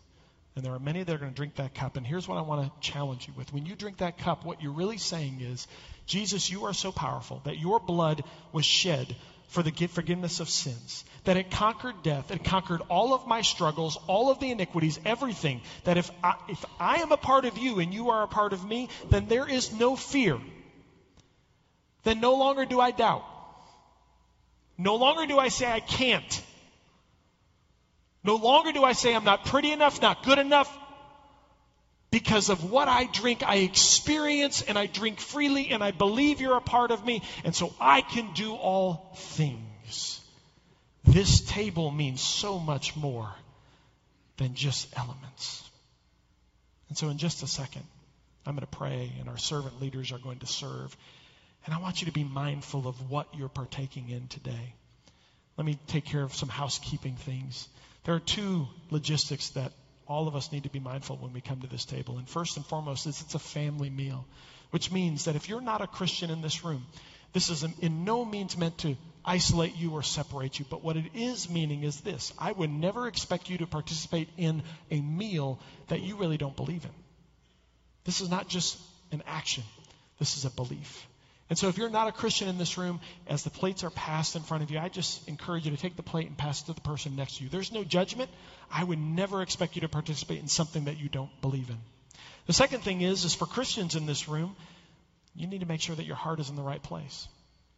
And 0.59 0.66
there 0.66 0.75
are 0.75 0.81
many 0.81 1.05
that 1.05 1.14
are 1.14 1.18
going 1.18 1.31
to 1.31 1.37
drink 1.37 1.55
that 1.55 1.77
cup. 1.77 1.97
And 1.97 2.05
here's 2.05 2.27
what 2.27 2.37
I 2.37 2.40
want 2.40 2.64
to 2.64 2.90
challenge 2.90 3.29
you 3.29 3.35
with. 3.37 3.53
When 3.53 3.64
you 3.64 3.77
drink 3.77 3.99
that 3.99 4.18
cup, 4.18 4.44
what 4.44 4.61
you're 4.61 4.73
really 4.73 4.99
saying 4.99 5.38
is, 5.40 5.68
Jesus, 6.05 6.51
you 6.51 6.64
are 6.64 6.75
so 6.75 6.90
powerful 6.90 7.40
that 7.44 7.59
your 7.59 7.79
blood 7.79 8.25
was 8.51 8.64
shed 8.64 9.14
for 9.47 9.62
the 9.62 9.71
forgiveness 9.87 10.40
of 10.40 10.49
sins. 10.49 11.05
That 11.23 11.37
it 11.37 11.53
conquered 11.53 12.03
death. 12.03 12.33
It 12.33 12.42
conquered 12.42 12.83
all 12.88 13.14
of 13.14 13.29
my 13.29 13.42
struggles, 13.42 14.01
all 14.09 14.33
of 14.33 14.40
the 14.40 14.51
iniquities, 14.51 14.99
everything. 15.05 15.61
That 15.85 15.97
if 15.97 16.11
I, 16.25 16.35
if 16.49 16.64
I 16.81 17.03
am 17.03 17.12
a 17.12 17.16
part 17.16 17.44
of 17.44 17.57
you 17.57 17.79
and 17.79 17.94
you 17.94 18.11
are 18.11 18.25
a 18.25 18.29
part 18.29 18.53
of 18.53 18.66
me, 18.66 18.88
then 19.11 19.29
there 19.29 19.49
is 19.49 19.73
no 19.73 19.94
fear. 19.94 20.40
Then 22.03 22.21
no 22.21 22.35
longer 22.35 22.64
do 22.64 22.81
I 22.81 22.90
doubt. 22.90 23.25
No 24.77 24.97
longer 24.97 25.25
do 25.25 25.38
I 25.38 25.51
say 25.51 25.71
I 25.71 25.79
can't. 25.79 26.38
No 28.24 28.37
longer 28.37 28.72
do 28.72 28.85
I 28.85 28.92
say 28.92 29.14
I'm 29.14 29.24
not 29.24 29.44
pretty 29.46 29.72
enough, 29.72 30.02
not 30.02 30.24
good 30.24 30.38
enough. 30.38 30.76
Because 32.11 32.48
of 32.48 32.70
what 32.70 32.88
I 32.88 33.04
drink, 33.04 33.42
I 33.42 33.57
experience 33.57 34.62
and 34.62 34.78
I 34.78 34.87
drink 34.87 35.20
freely 35.20 35.70
and 35.70 35.85
I 35.85 35.90
believe 35.90 36.40
you're 36.40 36.57
a 36.57 36.61
part 36.62 36.90
of 36.90 37.04
me. 37.04 37.22
And 37.44 37.54
so 37.54 37.74
I 37.78 38.00
can 38.00 38.33
do 38.33 38.54
all 38.54 39.12
things. 39.14 40.20
This 41.04 41.40
table 41.40 41.90
means 41.90 42.20
so 42.20 42.59
much 42.59 42.96
more 42.96 43.33
than 44.37 44.54
just 44.54 44.88
elements. 44.96 45.62
And 46.88 46.96
so, 46.96 47.09
in 47.09 47.18
just 47.18 47.42
a 47.42 47.46
second, 47.46 47.85
I'm 48.46 48.54
going 48.54 48.66
to 48.66 48.78
pray, 48.78 49.12
and 49.20 49.28
our 49.28 49.37
servant 49.37 49.81
leaders 49.81 50.12
are 50.12 50.18
going 50.18 50.38
to 50.38 50.46
serve. 50.46 50.96
And 51.66 51.74
I 51.74 51.81
want 51.81 52.00
you 52.00 52.07
to 52.07 52.12
be 52.12 52.24
mindful 52.24 52.88
of 52.88 53.11
what 53.11 53.26
you're 53.35 53.48
partaking 53.48 54.09
in 54.09 54.28
today. 54.28 54.74
Let 55.57 55.66
me 55.66 55.78
take 55.88 56.04
care 56.04 56.22
of 56.22 56.35
some 56.35 56.48
housekeeping 56.48 57.16
things. 57.16 57.68
There 58.09 58.14
are 58.14 58.21
two 58.21 58.66
logistics 58.88 59.51
that 59.51 59.71
all 60.07 60.29
of 60.29 60.35
us 60.35 60.51
need 60.51 60.62
to 60.62 60.71
be 60.71 60.81
mindful 60.81 61.18
when 61.18 61.35
we 61.35 61.42
come 61.42 61.61
to 61.61 61.66
this 61.66 61.85
table. 61.85 62.16
And 62.16 62.27
first 62.27 62.57
and 62.57 62.64
foremost 62.64 63.07
is 63.07 63.21
it's 63.21 63.35
a 63.35 63.38
family 63.38 63.90
meal, 63.90 64.25
which 64.71 64.90
means 64.90 65.27
that 65.27 65.37
if 65.37 65.51
you're 65.51 65.61
not 65.61 65.83
a 65.83 65.87
Christian 65.87 66.31
in 66.31 66.40
this 66.40 66.64
room, 66.64 66.87
this 67.35 67.51
is 67.51 67.64
in 67.64 68.05
no 68.07 68.25
means 68.25 68.57
meant 68.57 68.79
to 68.79 68.97
isolate 69.27 69.77
you 69.77 69.90
or 69.92 70.03
separate 70.03 70.59
you. 70.59 70.64
But 70.71 70.83
what 70.83 70.97
it 70.97 71.05
is 71.12 71.51
meaning 71.51 71.83
is 71.83 72.01
this 72.01 72.33
I 72.38 72.51
would 72.51 72.71
never 72.71 73.09
expect 73.09 73.51
you 73.51 73.59
to 73.59 73.66
participate 73.66 74.31
in 74.38 74.62
a 74.90 75.03
meal 75.03 75.61
that 75.88 76.01
you 76.01 76.16
really 76.16 76.38
don't 76.38 76.57
believe 76.57 76.87
in. 76.87 76.94
This 78.05 78.23
is 78.23 78.31
not 78.31 78.49
just 78.49 78.79
an 79.12 79.23
action, 79.27 79.64
this 80.18 80.38
is 80.38 80.47
a 80.47 80.51
belief. 80.51 81.07
And 81.51 81.59
so, 81.59 81.69
if 81.69 81.79
you're 81.79 81.89
not 81.89 82.09
a 82.09 82.13
Christian 82.13 82.49
in 82.49 82.59
this 82.59 82.77
room, 82.77 83.01
as 83.27 83.43
the 83.43 83.51
plates 83.51 83.83
are 83.83 83.91
passed 83.91 84.37
in 84.37 84.43
front 84.43 84.63
of 84.63 84.71
you, 84.71 84.79
I 84.79 84.89
just 84.89 85.27
encourage 85.29 85.65
you 85.65 85.71
to 85.71 85.79
take 85.79 85.97
the 85.97 86.03
plate 86.03 86.27
and 86.27 86.37
pass 86.37 86.63
it 86.63 86.67
to 86.67 86.75
the 86.75 86.81
person 86.83 87.17
next 87.17 87.39
to 87.39 87.45
you. 87.45 87.49
There's 87.49 87.73
no 87.73 87.85
judgment. 87.85 88.31
I 88.71 88.85
would 88.85 88.99
never 88.99 89.41
expect 89.41 89.75
you 89.75 89.81
to 89.81 89.89
participate 89.89 90.41
in 90.41 90.49
something 90.49 90.85
that 90.85 90.99
you 90.99 91.09
don't 91.09 91.31
believe 91.41 91.71
in. 91.71 91.79
The 92.47 92.53
second 92.53 92.81
thing 92.81 93.01
is, 93.01 93.25
is 93.25 93.35
for 93.35 93.47
Christians 93.47 93.95
in 93.95 94.05
this 94.05 94.29
room, 94.29 94.57
you 95.35 95.47
need 95.47 95.61
to 95.61 95.67
make 95.67 95.81
sure 95.81 95.97
that 95.97 96.05
your 96.05 96.17
heart 96.17 96.41
is 96.41 96.51
in 96.51 96.57
the 96.57 96.63
right 96.63 96.83
place. 96.83 97.29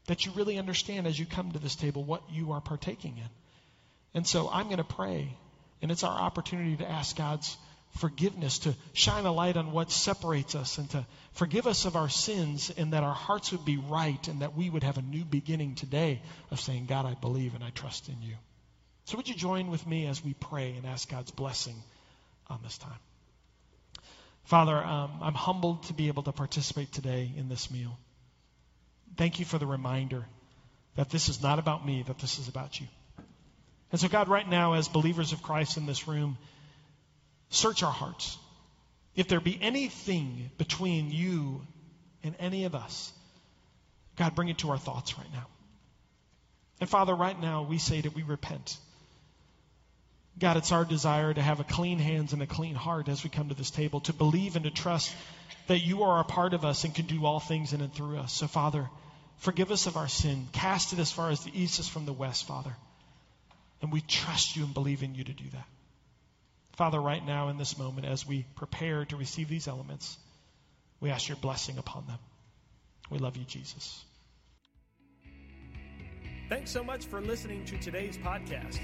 That 0.07 0.27
you 0.27 0.33
really 0.33 0.59
understand 0.59 1.07
as 1.07 1.19
you 1.19 1.27
come 1.27 1.53
to 1.53 1.59
this 1.61 1.77
table 1.77 2.03
what 2.03 2.23
you 2.31 2.53
are 2.53 2.61
partaking 2.61 3.19
in. 3.19 3.29
And 4.15 4.27
so 4.27 4.49
I'm 4.51 4.67
going 4.67 4.79
to 4.79 4.85
pray, 4.85 5.37
and 5.81 5.93
it's 5.93 6.03
our 6.03 6.21
opportunity 6.21 6.77
to 6.77 6.89
ask 6.89 7.17
God's 7.17 7.57
forgiveness, 7.99 8.61
to 8.61 8.75
shine 8.93 9.27
a 9.27 9.33
light 9.33 9.57
on 9.57 9.73
what 9.73 9.91
separates 9.91 10.55
us, 10.55 10.79
and 10.79 10.89
to 10.91 11.07
forgive 11.33 11.67
us 11.67 11.85
of 11.85 11.97
our 11.97 12.09
sins, 12.09 12.71
and 12.77 12.93
that 12.93 13.03
our 13.03 13.15
hearts 13.15 13.53
would 13.53 13.65
be 13.65 13.77
right, 13.77 14.29
and 14.29 14.43
that 14.43 14.57
we 14.57 14.71
would 14.71 14.85
have 14.85 14.99
a 14.99 15.03
new 15.03 15.25
beginning 15.25 15.75
today 15.75 16.23
of 16.51 16.61
saying, 16.61 16.87
God, 16.87 17.07
I 17.07 17.15
believe 17.15 17.55
and 17.55 17.65
I 17.65 17.71
trust 17.71 18.09
in 18.09 18.23
you. 18.23 18.35
So, 19.05 19.17
would 19.17 19.29
you 19.29 19.35
join 19.35 19.71
with 19.71 19.87
me 19.87 20.07
as 20.07 20.25
we 20.25 20.35
pray 20.35 20.75
and 20.77 20.87
ask 20.87 21.09
God's 21.11 21.31
blessing 21.31 21.75
on 22.49 22.61
this 22.63 22.79
time? 22.79 22.99
Father, 24.45 24.77
um, 24.77 25.13
I'm 25.21 25.35
humbled 25.35 25.85
to 25.85 25.93
be 25.93 26.09
able 26.09 26.23
to 26.25 26.33
participate 26.33 26.93
today 26.93 27.31
in 27.37 27.49
this 27.49 27.71
meal. 27.71 27.99
Thank 29.17 29.39
you 29.39 29.45
for 29.45 29.59
the 29.59 29.67
reminder 29.67 30.25
that 30.97 31.11
this 31.11 31.29
is 31.29 31.43
not 31.43 31.59
about 31.59 31.85
me, 31.85 32.05
that 32.07 32.19
this 32.19 32.39
is 32.39 32.49
about 32.49 32.81
you. 32.81 32.87
And 33.93 34.01
so, 34.01 34.09
God, 34.09 34.29
right 34.29 34.49
now, 34.49 34.75
as 34.75 34.89
believers 34.89 35.33
of 35.33 35.43
Christ 35.43 35.77
in 35.77 35.87
this 35.87 36.07
room, 36.07 36.39
Search 37.51 37.83
our 37.83 37.93
hearts. 37.93 38.39
If 39.15 39.29
there 39.29 39.41
be 39.41 39.59
anything 39.61 40.51
between 40.57 41.11
you 41.11 41.67
and 42.23 42.35
any 42.39 42.65
of 42.65 42.75
us, 42.75 43.13
God, 44.17 44.35
bring 44.35 44.49
it 44.49 44.59
to 44.59 44.71
our 44.71 44.79
thoughts 44.79 45.19
right 45.19 45.33
now. 45.33 45.47
And 46.81 46.89
Father, 46.89 47.15
right 47.15 47.39
now 47.39 47.63
we 47.63 47.79
say 47.79 48.01
that 48.01 48.15
we 48.15 48.23
repent. 48.23 48.77
God, 50.39 50.57
it's 50.57 50.73
our 50.73 50.85
desire 50.85 51.35
to 51.35 51.43
have 51.43 51.61
a 51.61 51.65
clean 51.65 51.99
hands 51.99 52.33
and 52.33 52.41
a 52.41 52.47
clean 52.47 52.75
heart 52.75 53.09
as 53.09 53.25
we 53.25 53.31
come 53.31 53.49
to 53.49 53.55
this 53.55 53.71
table, 53.71 54.01
to 54.03 54.13
believe 54.13 54.57
and 54.57 54.65
to 54.65 54.71
trust 54.71 55.15
that 55.67 55.81
you 55.81 56.05
are 56.05 56.21
a 56.21 56.25
part 56.25 56.55
of 56.55 56.65
us 56.65 56.85
and 56.85 56.95
can 56.95 57.07
do 57.07 57.27
all 57.27 57.41
things 57.41 57.73
in 57.73 57.81
and 57.81 57.93
through 57.93 58.19
us. 58.19 58.33
So, 58.33 58.47
Father, 58.47 58.89
forgive 59.39 59.71
us 59.71 59.87
of 59.87 59.97
our 59.97 60.09
sin. 60.09 60.49
Cast 60.53 60.93
it 60.93 60.99
as 60.99 61.13
far 61.13 61.31
as 61.31 61.45
the 61.45 61.51
east 61.61 61.79
is 61.79 61.89
from 61.89 62.07
the 62.07 62.13
west, 62.13 62.47
Father. 62.47 62.75
And 63.83 63.93
we 63.93 64.01
trust 64.01 64.57
you 64.57 64.65
and 64.65 64.73
believe 64.73 65.03
in 65.03 65.15
you 65.15 65.25
to 65.25 65.33
do 65.33 65.45
that. 65.53 65.67
Father, 66.81 66.99
right 66.99 67.23
now 67.27 67.49
in 67.51 67.59
this 67.59 67.77
moment, 67.77 68.07
as 68.07 68.27
we 68.27 68.47
prepare 68.57 69.05
to 69.05 69.15
receive 69.15 69.51
these 69.51 69.69
elements, 69.69 70.17
we 70.99 71.11
ask 71.11 71.29
your 71.29 71.37
blessing 71.37 71.77
upon 71.77 72.07
them. 72.07 72.17
We 73.11 73.19
love 73.19 73.37
you, 73.37 73.45
Jesus. 73.45 74.03
Thanks 76.49 76.71
so 76.71 76.83
much 76.83 77.05
for 77.05 77.21
listening 77.21 77.67
to 77.67 77.77
today's 77.77 78.17
podcast. 78.17 78.81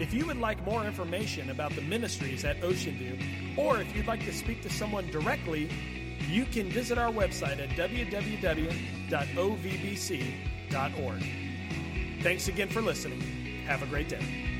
If 0.00 0.14
you 0.14 0.24
would 0.26 0.36
like 0.36 0.64
more 0.64 0.84
information 0.84 1.50
about 1.50 1.74
the 1.74 1.82
ministries 1.82 2.44
at 2.44 2.62
Ocean 2.62 2.96
View, 2.96 3.18
or 3.56 3.80
if 3.80 3.96
you'd 3.96 4.06
like 4.06 4.24
to 4.24 4.32
speak 4.32 4.62
to 4.62 4.70
someone 4.70 5.10
directly, 5.10 5.68
you 6.30 6.44
can 6.44 6.70
visit 6.70 6.96
our 6.96 7.10
website 7.10 7.58
at 7.58 7.70
www.ovbc.org. 7.70 8.42
Thanks 12.22 12.46
again 12.46 12.68
for 12.68 12.82
listening. 12.82 13.20
Have 13.66 13.82
a 13.82 13.86
great 13.86 14.08
day. 14.08 14.55